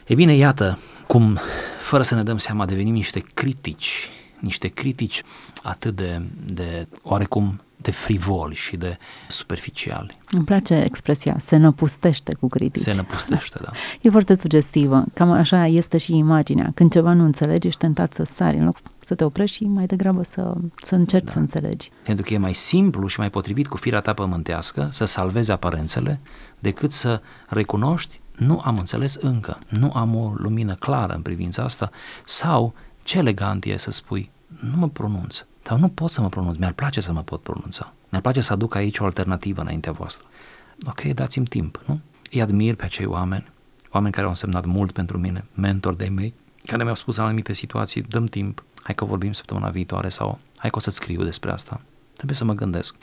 E 0.06 0.14
bine, 0.14 0.34
iată 0.34 0.78
cum, 1.06 1.38
fără 1.80 2.02
să 2.02 2.14
ne 2.14 2.22
dăm 2.22 2.38
seama, 2.38 2.64
devenim 2.64 2.94
niște 2.94 3.20
critici, 3.34 4.08
niște 4.40 4.68
critici 4.68 5.22
atât 5.62 5.96
de, 5.96 6.22
de 6.46 6.86
oarecum 7.02 7.60
de 7.76 7.90
frivoli 7.90 8.54
și 8.54 8.76
de 8.76 8.98
superficiali. 9.28 10.18
Îmi 10.30 10.44
place 10.44 10.74
expresia, 10.74 11.36
se 11.38 11.56
năpustește 11.56 12.34
cu 12.34 12.48
critici. 12.48 12.82
Se 12.82 12.94
năpustește, 12.94 13.58
da. 13.62 13.70
E 14.02 14.10
foarte 14.10 14.36
sugestivă. 14.36 15.04
Cam 15.14 15.30
așa 15.30 15.66
este 15.66 15.98
și 15.98 16.16
imaginea. 16.16 16.72
Când 16.74 16.92
ceva 16.92 17.12
nu 17.12 17.24
înțelegi, 17.24 17.66
ești 17.66 17.80
tentat 17.80 18.12
să 18.12 18.24
sari 18.24 18.56
în 18.56 18.64
loc 18.64 18.76
să 19.00 19.14
te 19.14 19.24
oprești 19.24 19.56
și 19.56 19.64
mai 19.64 19.86
degrabă 19.86 20.22
să, 20.22 20.54
să 20.76 20.94
încerci 20.94 21.24
da. 21.24 21.32
să 21.32 21.38
înțelegi. 21.38 21.90
Pentru 22.02 22.24
că 22.24 22.34
e 22.34 22.38
mai 22.38 22.54
simplu 22.54 23.06
și 23.06 23.18
mai 23.18 23.30
potrivit 23.30 23.66
cu 23.66 23.76
firea 23.76 24.00
ta 24.00 24.12
pământească 24.12 24.88
să 24.92 25.04
salvezi 25.04 25.50
aparențele 25.50 26.20
decât 26.58 26.92
să 26.92 27.20
recunoști 27.48 28.20
nu 28.36 28.60
am 28.64 28.78
înțeles 28.78 29.14
încă, 29.14 29.58
nu 29.68 29.92
am 29.94 30.14
o 30.14 30.32
lumină 30.36 30.74
clară 30.74 31.12
în 31.12 31.22
privința 31.22 31.62
asta 31.62 31.90
sau 32.24 32.74
ce 33.06 33.18
elegant 33.18 33.64
e 33.64 33.76
să 33.76 33.90
spui 33.90 34.30
nu 34.60 34.76
mă 34.76 34.88
pronunț, 34.88 35.44
dar 35.62 35.78
nu 35.78 35.88
pot 35.88 36.10
să 36.10 36.20
mă 36.20 36.28
pronunț, 36.28 36.56
mi-ar 36.56 36.72
place 36.72 37.00
să 37.00 37.12
mă 37.12 37.22
pot 37.22 37.42
pronunța. 37.42 37.92
Mi-ar 38.08 38.22
place 38.22 38.40
să 38.40 38.52
aduc 38.52 38.74
aici 38.74 38.98
o 38.98 39.04
alternativă 39.04 39.60
înaintea 39.60 39.92
voastră. 39.92 40.26
Ok, 40.86 41.02
dați-mi 41.02 41.46
timp, 41.46 41.82
nu? 41.86 42.00
Îi 42.30 42.42
admir 42.42 42.74
pe 42.74 42.84
acei 42.84 43.06
oameni, 43.06 43.46
oameni 43.90 44.12
care 44.12 44.24
au 44.24 44.30
însemnat 44.30 44.64
mult 44.64 44.92
pentru 44.92 45.18
mine, 45.18 45.44
mentori 45.54 45.96
de 45.96 46.08
mei, 46.08 46.34
care 46.64 46.82
mi-au 46.82 46.94
spus 46.94 47.16
în 47.16 47.24
anumite 47.24 47.52
situații, 47.52 48.02
dăm 48.02 48.26
timp, 48.26 48.64
hai 48.82 48.94
că 48.94 49.04
vorbim 49.04 49.32
săptămâna 49.32 49.68
viitoare 49.68 50.08
sau 50.08 50.38
hai 50.56 50.70
că 50.70 50.76
o 50.76 50.80
să-ți 50.80 50.96
scriu 50.96 51.22
despre 51.22 51.50
asta. 51.50 51.80
Trebuie 52.14 52.36
să 52.36 52.44
mă 52.44 52.52
gândesc. 52.52 52.94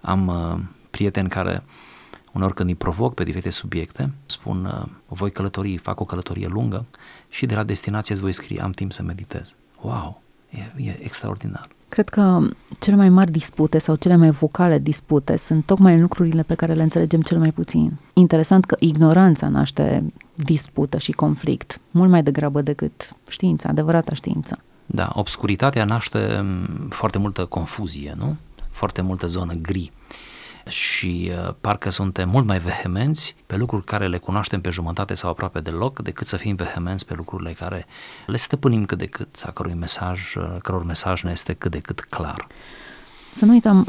Am 0.00 0.26
uh, 0.26 0.58
prieteni 0.90 1.28
care 1.28 1.62
uneori 2.32 2.54
când 2.54 2.68
îi 2.68 2.74
provoc 2.74 3.14
pe 3.14 3.24
diferite 3.24 3.50
subiecte, 3.50 4.10
spun, 4.26 4.64
uh, 4.64 4.88
voi 5.06 5.30
călători, 5.32 5.76
fac 5.76 6.00
o 6.00 6.04
călătorie 6.04 6.46
lungă 6.46 6.86
și 7.28 7.46
de 7.46 7.54
la 7.54 7.62
destinație 7.62 8.14
îți 8.14 8.22
voi 8.22 8.32
scrie, 8.32 8.62
am 8.62 8.70
timp 8.70 8.92
să 8.92 9.02
meditez. 9.02 9.54
Wow, 9.80 10.22
e, 10.50 10.82
e 10.82 10.98
extraordinar. 11.02 11.68
Cred 11.88 12.08
că 12.08 12.40
cele 12.80 12.96
mai 12.96 13.08
mari 13.08 13.30
dispute 13.30 13.78
sau 13.78 13.96
cele 13.96 14.16
mai 14.16 14.30
vocale 14.30 14.78
dispute 14.78 15.36
sunt 15.36 15.66
tocmai 15.66 15.94
în 15.94 16.00
lucrurile 16.00 16.42
pe 16.42 16.54
care 16.54 16.72
le 16.74 16.82
înțelegem 16.82 17.22
cel 17.22 17.38
mai 17.38 17.52
puțin. 17.52 17.92
Interesant 18.12 18.64
că 18.64 18.76
ignoranța 18.78 19.48
naște 19.48 20.12
dispută 20.34 20.98
și 20.98 21.12
conflict, 21.12 21.80
mult 21.90 22.10
mai 22.10 22.22
degrabă 22.22 22.62
decât 22.62 23.16
știința, 23.28 23.68
adevărata 23.68 24.14
știință. 24.14 24.58
Da, 24.86 25.10
obscuritatea 25.14 25.84
naște 25.84 26.40
mm, 26.42 26.88
foarte 26.88 27.18
multă 27.18 27.44
confuzie, 27.44 28.14
nu? 28.18 28.36
Foarte 28.70 29.00
multă 29.02 29.26
zonă 29.26 29.52
gri 29.52 29.90
și 30.66 31.30
uh, 31.30 31.54
parcă 31.60 31.90
suntem 31.90 32.28
mult 32.28 32.46
mai 32.46 32.58
vehemenți 32.58 33.36
pe 33.46 33.56
lucruri 33.56 33.84
care 33.84 34.08
le 34.08 34.18
cunoaștem 34.18 34.60
pe 34.60 34.70
jumătate 34.70 35.14
sau 35.14 35.30
aproape 35.30 35.60
deloc, 35.60 36.02
decât 36.02 36.26
să 36.26 36.36
fim 36.36 36.54
vehemenți 36.54 37.06
pe 37.06 37.14
lucrurile 37.14 37.52
care 37.52 37.86
le 38.26 38.36
stăpânim 38.36 38.84
cât 38.84 38.98
de 38.98 39.06
cât, 39.06 39.42
a 39.46 39.50
cărui 39.50 39.74
mesaj, 39.74 40.34
uh, 40.34 40.56
căror 40.62 40.84
mesaj 40.84 41.22
ne 41.22 41.30
este 41.30 41.52
cât 41.52 41.70
de 41.70 41.78
cât 41.78 42.00
clar. 42.00 42.46
Să 43.34 43.44
nu 43.44 43.52
uităm, 43.52 43.86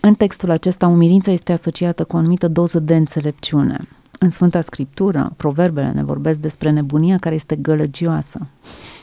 în 0.00 0.14
textul 0.14 0.50
acesta, 0.50 0.86
umilința 0.86 1.30
este 1.30 1.52
asociată 1.52 2.04
cu 2.04 2.16
o 2.16 2.18
anumită 2.18 2.48
doză 2.48 2.78
de 2.78 2.96
înțelepciune. 2.96 3.88
În 4.18 4.30
Sfânta 4.30 4.60
Scriptură, 4.60 5.32
proverbele 5.36 5.90
ne 5.90 6.04
vorbesc 6.04 6.40
despre 6.40 6.70
nebunia 6.70 7.18
care 7.18 7.34
este 7.34 7.56
gălăgioasă, 7.56 8.46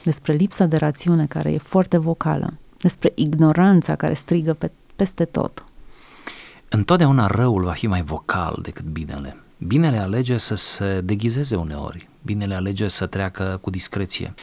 despre 0.03 0.33
lipsa 0.33 0.65
de 0.65 0.77
rațiune 0.77 1.25
care 1.25 1.51
e 1.51 1.57
foarte 1.57 1.97
vocală, 1.97 2.53
despre 2.81 3.11
ignoranța 3.15 3.95
care 3.95 4.13
strigă 4.13 4.53
pe, 4.53 4.71
peste 4.95 5.25
tot. 5.25 5.65
Întotdeauna 6.69 7.27
răul 7.27 7.63
va 7.63 7.71
fi 7.71 7.87
mai 7.87 8.01
vocal 8.01 8.59
decât 8.61 8.85
binele. 8.85 9.37
Binele 9.57 9.97
alege 9.97 10.37
să 10.37 10.55
se 10.55 11.01
deghizeze 11.01 11.55
uneori, 11.55 12.09
binele 12.21 12.55
alege 12.55 12.87
să 12.87 13.05
treacă 13.05 13.59
cu 13.61 13.69
discreție. 13.69 14.33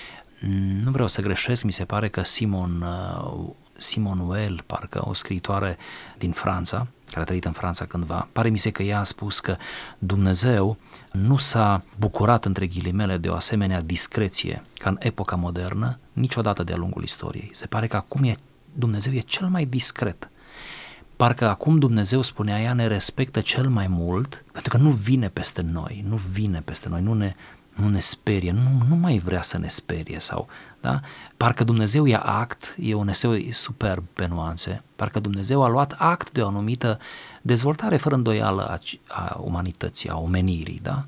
Nu 0.82 0.90
vreau 0.90 1.08
să 1.08 1.22
greșesc, 1.22 1.64
mi 1.64 1.72
se 1.72 1.84
pare 1.84 2.08
că 2.08 2.22
Simon, 2.22 2.82
uh, 2.82 3.50
Simon 3.76 4.18
Weil, 4.18 4.62
parcă 4.66 5.08
o 5.08 5.12
scriitoare 5.14 5.76
din 6.18 6.30
Franța, 6.30 6.86
care 7.06 7.20
a 7.20 7.24
trăit 7.24 7.44
în 7.44 7.52
Franța 7.52 7.84
cândva, 7.84 8.28
pare 8.32 8.48
mi 8.48 8.58
se 8.58 8.70
că 8.70 8.82
ea 8.82 8.98
a 8.98 9.02
spus 9.02 9.40
că 9.40 9.56
Dumnezeu 9.98 10.76
nu 11.12 11.36
s-a 11.36 11.84
bucurat 11.98 12.44
între 12.44 12.66
ghilimele 12.66 13.16
de 13.16 13.28
o 13.28 13.34
asemenea 13.34 13.80
discreție 13.80 14.64
ca 14.74 14.90
în 14.90 14.96
epoca 14.98 15.36
modernă 15.36 15.98
niciodată 16.12 16.62
de-a 16.62 16.76
lungul 16.76 17.02
istoriei. 17.02 17.50
Se 17.52 17.66
pare 17.66 17.86
că 17.86 17.96
acum 17.96 18.24
e, 18.24 18.36
Dumnezeu 18.72 19.12
e 19.12 19.20
cel 19.20 19.46
mai 19.46 19.64
discret 19.64 20.30
parcă 21.22 21.48
acum 21.48 21.78
Dumnezeu, 21.78 22.22
spunea 22.22 22.60
ea, 22.60 22.72
ne 22.72 22.86
respectă 22.86 23.40
cel 23.40 23.68
mai 23.68 23.86
mult, 23.86 24.44
pentru 24.52 24.70
că 24.70 24.82
nu 24.82 24.90
vine 24.90 25.28
peste 25.28 25.62
noi, 25.72 26.04
nu 26.08 26.16
vine 26.16 26.60
peste 26.64 26.88
noi, 26.88 27.00
nu 27.02 27.14
ne, 27.14 27.34
nu 27.74 27.88
ne 27.88 27.98
sperie, 27.98 28.52
nu, 28.52 28.86
nu 28.88 28.94
mai 28.94 29.18
vrea 29.18 29.42
să 29.42 29.58
ne 29.58 29.68
sperie 29.68 30.18
sau, 30.18 30.48
da? 30.80 31.00
Parcă 31.36 31.64
Dumnezeu 31.64 32.04
ia 32.04 32.18
act, 32.18 32.74
e 32.80 32.94
un 32.94 33.08
eseu 33.08 33.34
superb 33.50 34.04
pe 34.12 34.26
nuanțe, 34.26 34.82
parcă 34.96 35.20
Dumnezeu 35.20 35.62
a 35.62 35.68
luat 35.68 35.94
act 35.98 36.32
de 36.32 36.42
o 36.42 36.46
anumită 36.46 36.98
dezvoltare 37.42 37.96
fără 37.96 38.14
îndoială 38.14 38.66
a, 38.66 38.78
a 39.08 39.40
umanității, 39.40 40.08
a 40.08 40.16
omenirii, 40.16 40.80
da? 40.82 41.04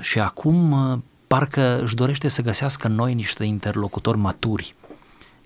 Și 0.00 0.20
acum 0.20 1.04
parcă 1.26 1.80
își 1.82 1.94
dorește 1.94 2.28
să 2.28 2.42
găsească 2.42 2.86
în 2.86 2.94
noi 2.94 3.14
niște 3.14 3.44
interlocutori 3.44 4.18
maturi, 4.18 4.74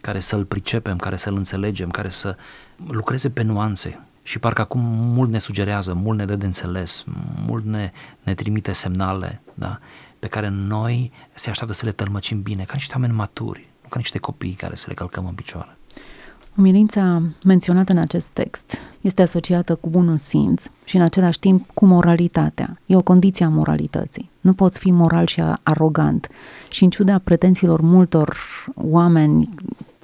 care 0.01 0.21
să-l 0.21 0.45
pricepem, 0.45 0.97
care 0.97 1.17
să-l 1.17 1.37
înțelegem, 1.37 1.91
care 1.91 2.09
să 2.09 2.37
lucreze 2.87 3.31
pe 3.31 3.43
nuanțe. 3.43 4.03
Și 4.23 4.39
parcă 4.39 4.61
acum 4.61 4.81
mult 4.91 5.31
ne 5.31 5.39
sugerează, 5.39 5.95
mult 5.95 6.19
ne 6.19 6.25
dă 6.25 6.37
de 6.37 6.47
înțeles, 6.47 7.05
mult 7.47 7.65
ne, 7.65 7.93
ne 8.23 8.35
trimite 8.35 8.73
semnale, 8.73 9.41
da? 9.55 9.79
pe 10.19 10.27
care 10.29 10.49
noi 10.49 11.13
se 11.35 11.51
așteaptă 11.51 11.75
să 11.75 11.85
le 11.85 11.93
tălmăcim 11.93 12.43
bine, 12.43 12.63
ca 12.63 12.73
niște 12.75 12.93
oameni 12.95 13.13
maturi, 13.13 13.69
nu 13.83 13.89
ca 13.89 13.99
niște 13.99 14.19
copii 14.19 14.53
care 14.53 14.75
să 14.75 14.85
le 14.89 14.95
călcăm 14.95 15.27
în 15.27 15.35
picioare. 15.35 15.77
Umilința 16.57 17.23
menționată 17.45 17.93
în 17.93 17.99
acest 17.99 18.29
text 18.29 18.79
este 19.01 19.23
asociată 19.23 19.75
cu 19.75 19.89
bunul 19.89 20.17
simț 20.17 20.65
și 20.85 20.97
în 20.97 21.03
același 21.03 21.39
timp 21.39 21.71
cu 21.75 21.87
moralitatea. 21.87 22.79
E 22.87 22.97
o 22.97 23.03
condiție 23.03 23.45
a 23.45 23.49
moralității. 23.49 24.31
Nu 24.41 24.53
poți 24.53 24.79
fi 24.79 24.91
moral 24.91 25.27
și 25.27 25.43
arogant. 25.63 26.29
Și 26.71 26.85
în 26.85 26.91
ciuda 26.91 27.19
pretențiilor 27.19 27.81
multor 27.81 28.37
oameni 28.75 29.49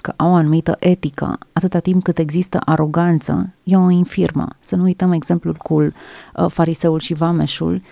că 0.04 0.12
au 0.16 0.30
o 0.30 0.34
anumită 0.34 0.76
etică, 0.78 1.38
atâta 1.52 1.78
timp 1.78 2.02
cât 2.02 2.18
există 2.18 2.58
aroganță, 2.64 3.50
e 3.62 3.76
o 3.76 3.90
infirmă. 3.90 4.48
Să 4.60 4.76
nu 4.76 4.82
uităm 4.82 5.12
exemplul 5.12 5.54
cu 5.54 5.74
uh, 5.82 5.92
fariseul 6.48 6.98
și 6.98 7.14
vameșul, 7.14 7.82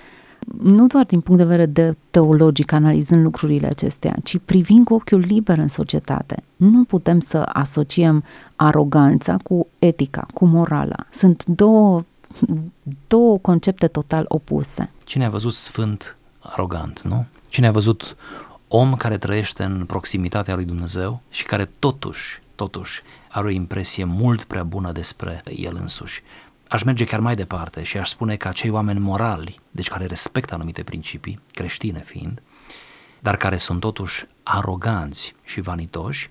nu 0.62 0.86
doar 0.86 1.04
din 1.04 1.20
punct 1.20 1.40
de 1.40 1.46
vedere 1.46 1.66
de 1.66 1.96
teologic, 2.10 2.72
analizând 2.72 3.24
lucrurile 3.24 3.66
acestea, 3.66 4.14
ci 4.24 4.38
privind 4.44 4.84
cu 4.84 4.94
ochiul 4.94 5.18
liber 5.18 5.58
în 5.58 5.68
societate. 5.68 6.42
Nu 6.56 6.84
putem 6.84 7.20
să 7.20 7.38
asociem 7.52 8.24
aroganța 8.56 9.36
cu 9.36 9.66
etica, 9.78 10.26
cu 10.34 10.44
morala. 10.44 11.06
Sunt 11.10 11.44
două, 11.44 12.02
două 13.06 13.38
concepte 13.38 13.86
total 13.86 14.24
opuse. 14.28 14.90
Cine 15.04 15.24
a 15.24 15.30
văzut 15.30 15.52
sfânt 15.52 16.16
arogant, 16.40 17.02
nu? 17.02 17.24
Cine 17.48 17.66
a 17.66 17.70
văzut 17.72 18.16
om 18.74 18.96
care 18.96 19.18
trăiește 19.18 19.62
în 19.62 19.84
proximitatea 19.84 20.54
lui 20.54 20.64
Dumnezeu 20.64 21.20
și 21.30 21.44
care 21.44 21.70
totuși, 21.78 22.42
totuși 22.54 23.02
are 23.28 23.46
o 23.46 23.50
impresie 23.50 24.04
mult 24.04 24.44
prea 24.44 24.62
bună 24.62 24.92
despre 24.92 25.42
el 25.44 25.76
însuși. 25.80 26.22
Aș 26.68 26.82
merge 26.82 27.04
chiar 27.04 27.20
mai 27.20 27.34
departe 27.34 27.82
și 27.82 27.98
aș 27.98 28.08
spune 28.08 28.36
că 28.36 28.48
acei 28.48 28.70
oameni 28.70 28.98
morali, 28.98 29.60
deci 29.70 29.88
care 29.88 30.06
respectă 30.06 30.54
anumite 30.54 30.82
principii, 30.82 31.40
creștine 31.50 32.02
fiind, 32.06 32.42
dar 33.20 33.36
care 33.36 33.56
sunt 33.56 33.80
totuși 33.80 34.26
aroganți 34.42 35.34
și 35.44 35.60
vanitoși, 35.60 36.30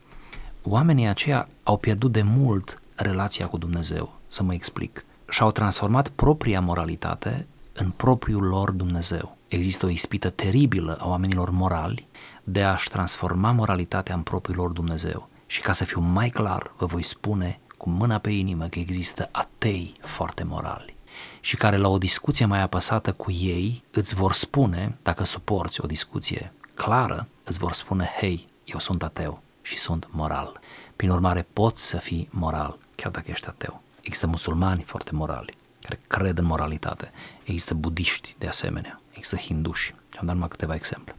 oamenii 0.63 1.07
aceia 1.07 1.47
au 1.63 1.77
pierdut 1.77 2.11
de 2.11 2.21
mult 2.21 2.79
relația 2.95 3.47
cu 3.47 3.57
Dumnezeu, 3.57 4.19
să 4.27 4.43
mă 4.43 4.53
explic, 4.53 5.05
și-au 5.29 5.51
transformat 5.51 6.09
propria 6.09 6.61
moralitate 6.61 7.47
în 7.73 7.89
propriul 7.89 8.43
lor 8.43 8.71
Dumnezeu. 8.71 9.37
Există 9.47 9.85
o 9.85 9.89
ispită 9.89 10.29
teribilă 10.29 10.97
a 10.99 11.07
oamenilor 11.07 11.49
morali 11.49 12.09
de 12.43 12.63
a-și 12.63 12.89
transforma 12.89 13.51
moralitatea 13.51 14.15
în 14.15 14.21
propriul 14.21 14.57
lor 14.57 14.71
Dumnezeu. 14.71 15.29
Și 15.45 15.61
ca 15.61 15.73
să 15.73 15.85
fiu 15.85 15.99
mai 15.99 16.29
clar, 16.29 16.71
vă 16.77 16.85
voi 16.85 17.03
spune 17.03 17.59
cu 17.77 17.89
mâna 17.89 18.17
pe 18.17 18.29
inimă 18.29 18.67
că 18.67 18.79
există 18.79 19.29
atei 19.31 19.93
foarte 20.01 20.43
morali 20.43 20.95
și 21.41 21.55
care 21.55 21.77
la 21.77 21.87
o 21.87 21.97
discuție 21.97 22.45
mai 22.45 22.61
apăsată 22.61 23.13
cu 23.13 23.31
ei 23.31 23.83
îți 23.91 24.15
vor 24.15 24.33
spune, 24.33 24.97
dacă 25.01 25.23
suporți 25.23 25.81
o 25.81 25.87
discuție 25.87 26.53
clară, 26.73 27.27
îți 27.43 27.59
vor 27.59 27.73
spune, 27.73 28.09
hei, 28.19 28.47
eu 28.65 28.79
sunt 28.79 29.03
ateu 29.03 29.41
și 29.61 29.77
sunt 29.77 30.07
moral. 30.11 30.59
Prin 30.95 31.09
urmare, 31.09 31.47
poți 31.53 31.87
să 31.87 31.97
fii 31.97 32.29
moral, 32.31 32.77
chiar 32.95 33.11
dacă 33.11 33.31
ești 33.31 33.47
ateu. 33.47 33.81
Există 34.01 34.27
musulmani 34.27 34.83
foarte 34.83 35.11
morali, 35.11 35.57
care 35.81 35.99
cred 36.07 36.37
în 36.37 36.45
moralitate. 36.45 37.11
Există 37.43 37.73
budiști, 37.73 38.35
de 38.37 38.47
asemenea. 38.47 39.01
Există 39.11 39.35
hinduși. 39.35 39.95
Am 40.19 40.25
dat 40.25 40.33
numai 40.33 40.47
câteva 40.47 40.75
exemple. 40.75 41.15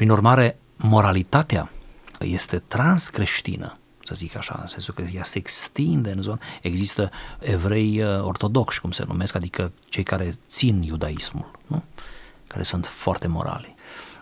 Prin 0.00 0.12
urmare, 0.12 0.58
moralitatea 0.76 1.70
este 2.18 2.58
transcreștină, 2.58 3.78
să 4.04 4.14
zic 4.14 4.36
așa, 4.36 4.58
în 4.60 4.66
sensul 4.66 4.94
că 4.94 5.02
ea 5.02 5.22
se 5.22 5.38
extinde 5.38 6.10
în 6.10 6.22
zonă. 6.22 6.38
Există 6.62 7.10
evrei 7.38 8.02
uh, 8.02 8.22
ortodoxi, 8.22 8.80
cum 8.80 8.90
se 8.90 9.04
numesc, 9.06 9.34
adică 9.34 9.72
cei 9.84 10.02
care 10.02 10.34
țin 10.48 10.82
iudaismul, 10.82 11.50
nu? 11.66 11.82
care 12.46 12.62
sunt 12.62 12.86
foarte 12.86 13.26
morali. 13.26 13.74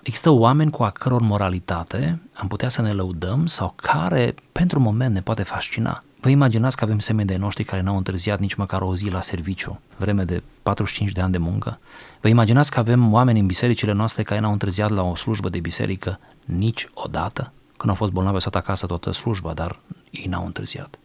Există 0.02 0.30
oameni 0.30 0.70
cu 0.70 0.82
a 0.82 0.90
căror 0.90 1.20
moralitate 1.20 2.22
am 2.34 2.48
putea 2.48 2.68
să 2.68 2.82
ne 2.82 2.92
lăudăm 2.92 3.46
sau 3.46 3.72
care, 3.76 4.34
pentru 4.52 4.80
moment, 4.80 5.14
ne 5.14 5.22
poate 5.22 5.42
fascina. 5.42 6.02
Vă 6.20 6.28
imaginați 6.28 6.76
că 6.76 6.84
avem 6.84 6.98
semeni 6.98 7.28
de 7.28 7.36
noștri 7.36 7.64
care 7.64 7.82
n-au 7.82 7.96
întârziat 7.96 8.38
nici 8.38 8.54
măcar 8.54 8.80
o 8.80 8.94
zi 8.94 9.08
la 9.08 9.20
serviciu, 9.20 9.80
vreme 9.96 10.24
de 10.24 10.42
45 10.62 11.12
de 11.12 11.20
ani 11.20 11.32
de 11.32 11.38
muncă? 11.38 11.78
Vă 12.20 12.28
imaginați 12.28 12.70
că 12.70 12.78
avem 12.78 13.12
oameni 13.12 13.40
în 13.40 13.46
bisericile 13.46 13.92
noastre 13.92 14.22
care 14.22 14.40
n-au 14.40 14.52
întârziat 14.52 14.90
la 14.90 15.02
o 15.02 15.16
slujbă 15.16 15.48
de 15.48 15.60
biserică 15.60 16.20
niciodată? 16.44 17.52
Când 17.76 17.90
au 17.90 17.94
fost 17.94 18.12
bolnavi, 18.12 18.40
s-au 18.40 18.52
acasă 18.54 18.86
toată 18.86 19.12
slujba, 19.12 19.52
dar 19.52 19.80
ei 20.10 20.26
n-au 20.26 20.46
întârziat. 20.46 20.98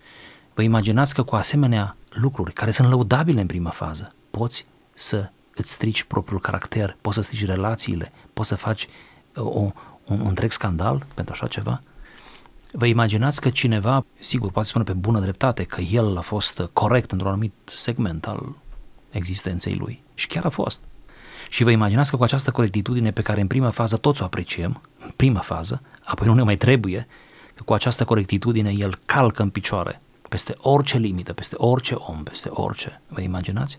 Vă 0.54 0.62
imaginați 0.62 1.13
că 1.13 1.23
cu 1.23 1.36
asemenea 1.36 1.95
lucruri, 2.10 2.54
care 2.54 2.71
sunt 2.71 2.89
lăudabile 2.89 3.41
în 3.41 3.47
prima 3.47 3.69
fază, 3.69 4.13
poți 4.32 4.65
să 4.93 5.30
îți 5.56 5.71
strici 5.71 6.04
propriul 6.04 6.39
caracter, 6.39 6.97
poți 7.02 7.15
să 7.15 7.21
strici 7.21 7.45
relațiile, 7.45 8.12
poți 8.34 8.47
să 8.47 8.56
faci 8.56 8.88
uh, 9.36 9.43
o, 9.43 9.60
un, 9.60 9.71
un 10.06 10.26
întreg 10.28 10.52
scandal 10.52 11.06
pentru 11.13 11.34
așa 11.34 11.47
ceva? 11.47 11.82
Vă 12.75 12.86
imaginați 12.86 13.41
că 13.41 13.49
cineva, 13.49 14.05
sigur, 14.19 14.51
poate 14.51 14.67
spune 14.67 14.83
pe 14.83 14.93
bună 14.93 15.19
dreptate 15.19 15.63
că 15.63 15.81
el 15.81 16.17
a 16.17 16.21
fost 16.21 16.69
corect 16.73 17.12
într-un 17.12 17.29
anumit 17.29 17.53
segment 17.65 18.27
al 18.27 18.55
existenței 19.09 19.75
lui. 19.75 20.03
Și 20.13 20.27
chiar 20.27 20.45
a 20.45 20.49
fost. 20.49 20.83
Și 21.49 21.63
vă 21.63 21.71
imaginați 21.71 22.09
că 22.09 22.17
cu 22.17 22.23
această 22.23 22.51
corectitudine 22.51 23.12
pe 23.12 23.21
care 23.21 23.41
în 23.41 23.47
prima 23.47 23.69
fază 23.69 23.97
toți 23.97 24.21
o 24.21 24.25
apreciem, 24.25 24.81
în 25.03 25.12
prima 25.15 25.39
fază, 25.39 25.81
apoi 26.03 26.27
nu 26.27 26.33
ne 26.33 26.41
mai 26.41 26.55
trebuie, 26.55 27.07
că 27.55 27.63
cu 27.63 27.73
această 27.73 28.05
corectitudine 28.05 28.71
el 28.77 28.99
calcă 29.05 29.41
în 29.41 29.49
picioare 29.49 30.01
peste 30.29 30.55
orice 30.57 30.97
limită, 30.97 31.33
peste 31.33 31.55
orice 31.57 31.93
om, 31.93 32.23
peste 32.23 32.49
orice. 32.51 33.01
Vă 33.07 33.21
imaginați? 33.21 33.77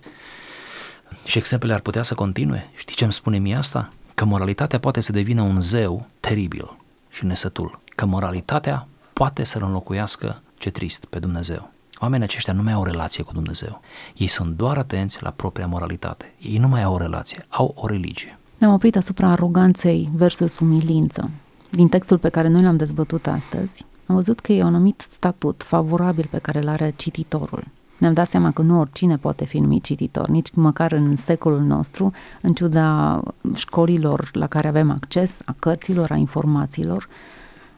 Și 1.24 1.38
exemplele 1.38 1.74
ar 1.74 1.80
putea 1.80 2.02
să 2.02 2.14
continue. 2.14 2.70
Știi 2.74 2.96
ce 2.96 3.04
îmi 3.04 3.12
spune 3.12 3.38
mie 3.38 3.57
asta? 3.57 3.92
Că 4.14 4.24
moralitatea 4.24 4.78
poate 4.78 5.00
să 5.00 5.12
devină 5.12 5.42
un 5.42 5.61
zeu 5.61 6.07
teribil 6.20 6.76
și 7.14 7.24
nesătul. 7.24 7.79
Că 7.94 8.05
moralitatea 8.05 8.87
poate 9.12 9.44
să-L 9.44 9.62
înlocuiască, 9.62 10.42
ce 10.59 10.70
trist, 10.70 11.05
pe 11.05 11.18
Dumnezeu. 11.18 11.70
Oamenii 11.98 12.27
aceștia 12.27 12.53
nu 12.53 12.62
mai 12.62 12.72
au 12.72 12.81
o 12.81 12.85
relație 12.85 13.24
cu 13.24 13.33
Dumnezeu. 13.33 13.81
Ei 14.16 14.27
sunt 14.27 14.57
doar 14.57 14.79
atenți 14.79 15.22
la 15.22 15.31
propria 15.31 15.66
moralitate. 15.66 16.35
Ei 16.38 16.59
nu 16.59 16.68
mai 16.68 16.83
au 16.83 16.94
o 16.94 16.98
relație, 16.98 17.46
au 17.48 17.74
o 17.77 17.87
religie. 17.87 18.38
Ne-am 18.59 18.72
oprit 18.72 18.96
asupra 18.96 19.29
aroganței 19.29 20.11
versus 20.14 20.59
umilință. 20.59 21.31
Din 21.70 21.88
textul 21.88 22.18
pe 22.18 22.29
care 22.29 22.48
noi 22.48 22.62
l-am 22.62 22.77
dezbătut 22.77 23.27
astăzi, 23.27 23.85
am 24.07 24.14
văzut 24.14 24.40
că 24.40 24.53
e 24.53 24.61
un 24.61 24.66
anumit 24.74 25.07
statut 25.11 25.62
favorabil 25.66 26.29
pe 26.31 26.38
care 26.38 26.59
îl 26.59 26.68
are 26.68 26.94
cititorul. 26.96 27.64
Ne-am 28.04 28.16
dat 28.16 28.28
seama 28.28 28.50
că 28.50 28.62
nu 28.62 28.78
oricine 28.78 29.16
poate 29.16 29.44
fi 29.44 29.58
numit 29.58 29.82
cititor, 29.82 30.28
nici 30.28 30.50
măcar 30.54 30.92
în 30.92 31.16
secolul 31.16 31.60
nostru, 31.60 32.12
în 32.40 32.52
ciuda 32.52 33.22
școlilor 33.54 34.30
la 34.32 34.46
care 34.46 34.68
avem 34.68 34.90
acces, 34.90 35.40
a 35.44 35.54
cărților, 35.58 36.10
a 36.10 36.16
informațiilor, 36.16 37.08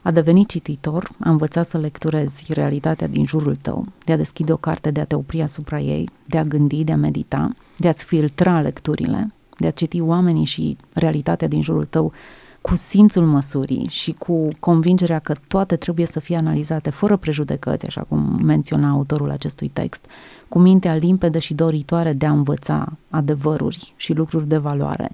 a 0.02 0.10
deveni 0.10 0.46
cititor, 0.46 1.08
a 1.18 1.30
învăța 1.30 1.62
să 1.62 1.78
lecturezi 1.78 2.52
realitatea 2.52 3.06
din 3.06 3.26
jurul 3.26 3.54
tău, 3.54 3.86
de 4.04 4.12
a 4.12 4.16
deschide 4.16 4.52
o 4.52 4.56
carte, 4.56 4.90
de 4.90 5.00
a 5.00 5.04
te 5.04 5.14
opri 5.14 5.42
asupra 5.42 5.78
ei, 5.78 6.08
de 6.24 6.38
a 6.38 6.44
gândi, 6.44 6.84
de 6.84 6.92
a 6.92 6.96
medita, 6.96 7.54
de 7.76 7.88
a-ți 7.88 8.04
filtra 8.04 8.60
lecturile, 8.60 9.32
de 9.58 9.66
a 9.66 9.70
citi 9.70 10.00
oamenii 10.00 10.44
și 10.44 10.76
realitatea 10.92 11.48
din 11.48 11.62
jurul 11.62 11.84
tău 11.84 12.12
cu 12.66 12.74
simțul 12.76 13.24
măsurii 13.24 13.86
și 13.90 14.12
cu 14.12 14.48
convingerea 14.60 15.18
că 15.18 15.34
toate 15.48 15.76
trebuie 15.76 16.06
să 16.06 16.20
fie 16.20 16.36
analizate 16.36 16.90
fără 16.90 17.16
prejudecăți, 17.16 17.86
așa 17.86 18.02
cum 18.08 18.40
menționa 18.42 18.88
autorul 18.88 19.30
acestui 19.30 19.68
text, 19.68 20.06
cu 20.48 20.58
mintea 20.58 20.94
limpede 20.94 21.38
și 21.38 21.54
doritoare 21.54 22.12
de 22.12 22.26
a 22.26 22.30
învăța 22.30 22.92
adevăruri 23.10 23.92
și 23.96 24.12
lucruri 24.12 24.48
de 24.48 24.56
valoare. 24.56 25.10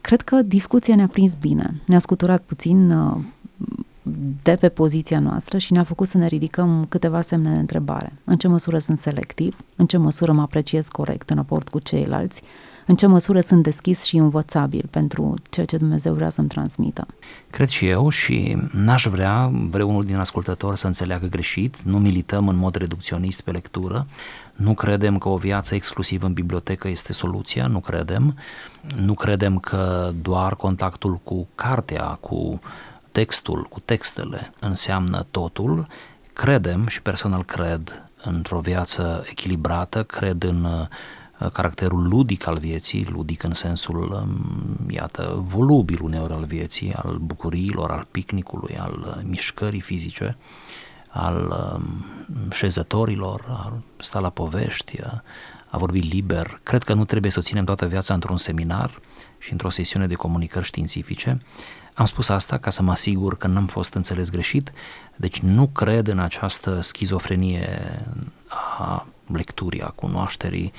Cred 0.00 0.20
că 0.20 0.42
discuția 0.42 0.94
ne-a 0.94 1.06
prins 1.06 1.34
bine, 1.34 1.80
ne-a 1.86 1.98
scuturat 1.98 2.42
puțin 2.42 2.90
uh, 2.90 3.16
de 4.42 4.56
pe 4.60 4.68
poziția 4.68 5.18
noastră 5.18 5.58
și 5.58 5.72
ne-a 5.72 5.84
făcut 5.84 6.06
să 6.06 6.18
ne 6.18 6.26
ridicăm 6.26 6.86
câteva 6.88 7.20
semne 7.20 7.52
de 7.52 7.58
întrebare. 7.58 8.12
În 8.24 8.36
ce 8.36 8.48
măsură 8.48 8.78
sunt 8.78 8.98
selectiv? 8.98 9.56
În 9.76 9.86
ce 9.86 9.96
măsură 9.96 10.32
mă 10.32 10.42
apreciez 10.42 10.88
corect 10.88 11.30
în 11.30 11.36
raport 11.36 11.68
cu 11.68 11.78
ceilalți? 11.78 12.42
În 12.88 12.96
ce 12.96 13.06
măsură 13.06 13.40
sunt 13.40 13.62
deschis 13.62 14.02
și 14.02 14.16
învățabil 14.16 14.88
pentru 14.90 15.34
ceea 15.50 15.66
ce 15.66 15.76
Dumnezeu 15.76 16.14
vrea 16.14 16.30
să-mi 16.30 16.48
transmită. 16.48 17.06
Cred 17.50 17.68
și 17.68 17.88
eu 17.88 18.08
și 18.08 18.56
n-aș 18.72 19.06
vrea 19.06 19.50
vreunul 19.52 20.04
din 20.04 20.16
ascultători 20.16 20.78
să 20.78 20.86
înțeleagă 20.86 21.26
greșit, 21.26 21.82
nu 21.82 21.98
milităm 21.98 22.48
în 22.48 22.56
mod 22.56 22.74
reducționist 22.74 23.40
pe 23.40 23.50
lectură, 23.50 24.06
nu 24.54 24.74
credem 24.74 25.18
că 25.18 25.28
o 25.28 25.36
viață 25.36 25.74
exclusiv 25.74 26.22
în 26.22 26.32
bibliotecă 26.32 26.88
este 26.88 27.12
soluția, 27.12 27.66
nu 27.66 27.80
credem, 27.80 28.36
nu 28.96 29.14
credem 29.14 29.58
că 29.58 30.10
doar 30.22 30.56
contactul 30.56 31.20
cu 31.22 31.46
cartea, 31.54 32.04
cu 32.04 32.60
textul, 33.12 33.62
cu 33.62 33.80
textele 33.80 34.52
înseamnă 34.60 35.26
totul, 35.30 35.86
credem 36.32 36.86
și 36.86 37.02
personal 37.02 37.44
cred 37.44 38.02
într-o 38.22 38.58
viață 38.58 39.24
echilibrată, 39.30 40.02
cred 40.02 40.42
în 40.42 40.64
Uh, 40.64 40.86
caracterul 41.52 42.08
ludic 42.08 42.46
al 42.46 42.58
vieții, 42.58 43.06
ludic 43.10 43.42
în 43.42 43.54
sensul, 43.54 44.12
um, 44.12 44.90
iată, 44.90 45.44
volubil 45.46 45.98
uneori 46.02 46.32
al 46.32 46.44
vieții, 46.44 46.94
al 46.94 47.18
bucuriilor, 47.20 47.90
al 47.90 48.06
picnicului, 48.10 48.78
al 48.78 49.04
uh, 49.06 49.22
mișcării 49.24 49.80
fizice, 49.80 50.36
al 51.08 51.54
um, 51.74 52.04
șezătorilor, 52.50 53.44
al 53.48 53.82
sta 54.00 54.18
la 54.18 54.30
povești, 54.30 55.00
uh, 55.00 55.12
a 55.70 55.78
vorbi 55.78 55.98
liber. 55.98 56.60
Cred 56.62 56.82
că 56.82 56.94
nu 56.94 57.04
trebuie 57.04 57.30
să 57.30 57.38
o 57.38 57.42
ținem 57.42 57.64
toată 57.64 57.86
viața 57.86 58.14
într-un 58.14 58.36
seminar 58.36 59.00
și 59.38 59.52
într-o 59.52 59.68
sesiune 59.68 60.06
de 60.06 60.14
comunicări 60.14 60.64
științifice. 60.64 61.40
Am 61.94 62.04
spus 62.04 62.28
asta 62.28 62.58
ca 62.58 62.70
să 62.70 62.82
mă 62.82 62.90
asigur 62.90 63.36
că 63.36 63.46
n-am 63.46 63.66
fost 63.66 63.94
înțeles 63.94 64.30
greșit, 64.30 64.72
deci 65.16 65.38
nu 65.38 65.66
cred 65.66 66.06
în 66.06 66.18
această 66.18 66.80
schizofrenie 66.80 68.04
a 68.78 69.06
lecturii, 69.32 69.82
a 69.82 69.88
cunoașterii, 69.88 70.72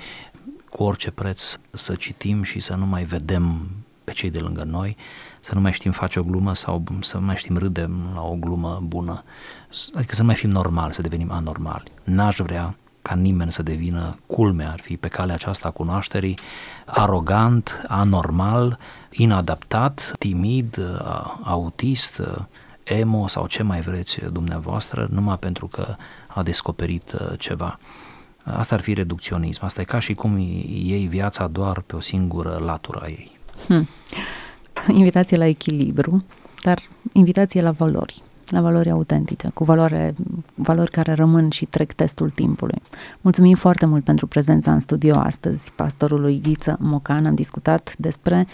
cu 0.69 0.83
orice 0.83 1.11
preț 1.11 1.55
să 1.71 1.95
citim 1.95 2.43
și 2.43 2.59
să 2.59 2.75
nu 2.75 2.85
mai 2.85 3.03
vedem 3.03 3.69
pe 4.03 4.11
cei 4.11 4.29
de 4.29 4.39
lângă 4.39 4.63
noi, 4.63 4.97
să 5.39 5.55
nu 5.55 5.61
mai 5.61 5.73
știm 5.73 5.91
face 5.91 6.19
o 6.19 6.23
glumă 6.23 6.55
sau 6.55 6.83
să 6.99 7.17
nu 7.17 7.25
mai 7.25 7.35
știm 7.35 7.57
râde 7.57 7.89
la 8.13 8.21
o 8.21 8.35
glumă 8.35 8.81
bună, 8.83 9.23
adică 9.95 10.15
să 10.15 10.21
nu 10.21 10.27
mai 10.27 10.35
fim 10.35 10.49
normali, 10.49 10.93
să 10.93 11.01
devenim 11.01 11.31
anormali. 11.31 11.91
N-aș 12.03 12.35
vrea 12.35 12.75
ca 13.01 13.15
nimeni 13.15 13.51
să 13.51 13.63
devină 13.63 14.17
culmea, 14.25 14.71
ar 14.71 14.79
fi 14.79 14.97
pe 14.97 15.07
calea 15.07 15.35
aceasta 15.35 15.67
a 15.67 15.71
cunoașterii, 15.71 16.39
arogant, 16.85 17.85
anormal, 17.87 18.79
inadaptat, 19.11 20.13
timid, 20.19 20.79
autist, 21.43 22.21
emo 22.83 23.27
sau 23.27 23.47
ce 23.47 23.63
mai 23.63 23.81
vreți 23.81 24.19
dumneavoastră, 24.31 25.07
numai 25.11 25.37
pentru 25.37 25.67
că 25.67 25.95
a 26.27 26.43
descoperit 26.43 27.15
ceva. 27.37 27.79
Asta 28.57 28.75
ar 28.75 28.81
fi 28.81 28.93
reducționism. 28.93 29.63
Asta 29.63 29.81
e 29.81 29.83
ca 29.83 29.99
și 29.99 30.13
cum 30.13 30.37
iei 30.37 31.07
viața 31.07 31.47
doar 31.47 31.79
pe 31.79 31.95
o 31.95 31.99
singură 31.99 32.61
latură 32.65 32.99
a 33.03 33.07
ei. 33.07 33.37
Hmm. 33.67 33.87
Invitație 34.87 35.37
la 35.37 35.45
echilibru, 35.45 36.23
dar 36.63 36.81
invitație 37.11 37.61
la 37.61 37.71
valori, 37.71 38.23
la 38.47 38.61
valori 38.61 38.89
autentice, 38.89 39.49
cu 39.53 39.63
valoare, 39.63 40.13
valori 40.55 40.91
care 40.91 41.13
rămân 41.13 41.49
și 41.49 41.65
trec 41.65 41.93
testul 41.93 42.29
timpului. 42.29 42.81
Mulțumim 43.21 43.55
foarte 43.55 43.85
mult 43.85 44.03
pentru 44.03 44.27
prezența 44.27 44.71
în 44.71 44.79
studio 44.79 45.15
astăzi, 45.15 45.71
pastorului 45.75 46.41
Ghiță 46.43 46.77
Mocan. 46.79 47.25
Am 47.25 47.35
discutat 47.35 47.95
despre 47.97 48.47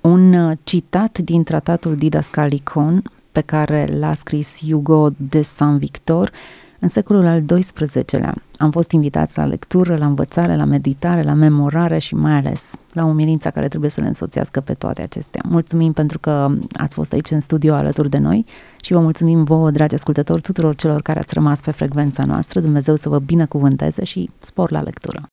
un 0.00 0.56
citat 0.64 1.18
din 1.18 1.42
tratatul 1.42 1.94
Didascalicon 1.94 3.02
pe 3.32 3.40
care 3.40 3.86
l-a 3.98 4.14
scris 4.14 4.62
Hugo 4.66 5.10
de 5.16 5.42
Saint-Victor, 5.42 6.30
în 6.78 6.88
secolul 6.88 7.26
al 7.26 7.42
XII-lea 7.42 8.34
am 8.56 8.70
fost 8.70 8.90
invitați 8.90 9.38
la 9.38 9.44
lectură, 9.44 9.96
la 9.96 10.06
învățare, 10.06 10.56
la 10.56 10.64
meditare, 10.64 11.22
la 11.22 11.32
memorare 11.32 11.98
și 11.98 12.14
mai 12.14 12.32
ales 12.32 12.72
la 12.92 13.04
umilința 13.04 13.50
care 13.50 13.68
trebuie 13.68 13.90
să 13.90 14.00
le 14.00 14.06
însoțească 14.06 14.60
pe 14.60 14.74
toate 14.74 15.02
acestea. 15.02 15.42
Mulțumim 15.48 15.92
pentru 15.92 16.18
că 16.18 16.50
ați 16.72 16.94
fost 16.94 17.12
aici 17.12 17.30
în 17.30 17.40
studio 17.40 17.74
alături 17.74 18.10
de 18.10 18.18
noi 18.18 18.44
și 18.82 18.92
vă 18.92 19.00
mulțumim 19.00 19.44
vouă, 19.44 19.70
dragi 19.70 19.94
ascultători, 19.94 20.40
tuturor 20.40 20.74
celor 20.74 21.02
care 21.02 21.18
ați 21.18 21.34
rămas 21.34 21.60
pe 21.60 21.70
frecvența 21.70 22.24
noastră. 22.24 22.60
Dumnezeu 22.60 22.96
să 22.96 23.08
vă 23.08 23.18
binecuvânteze 23.18 24.04
și 24.04 24.30
spor 24.38 24.70
la 24.70 24.82
lectură! 24.82 25.22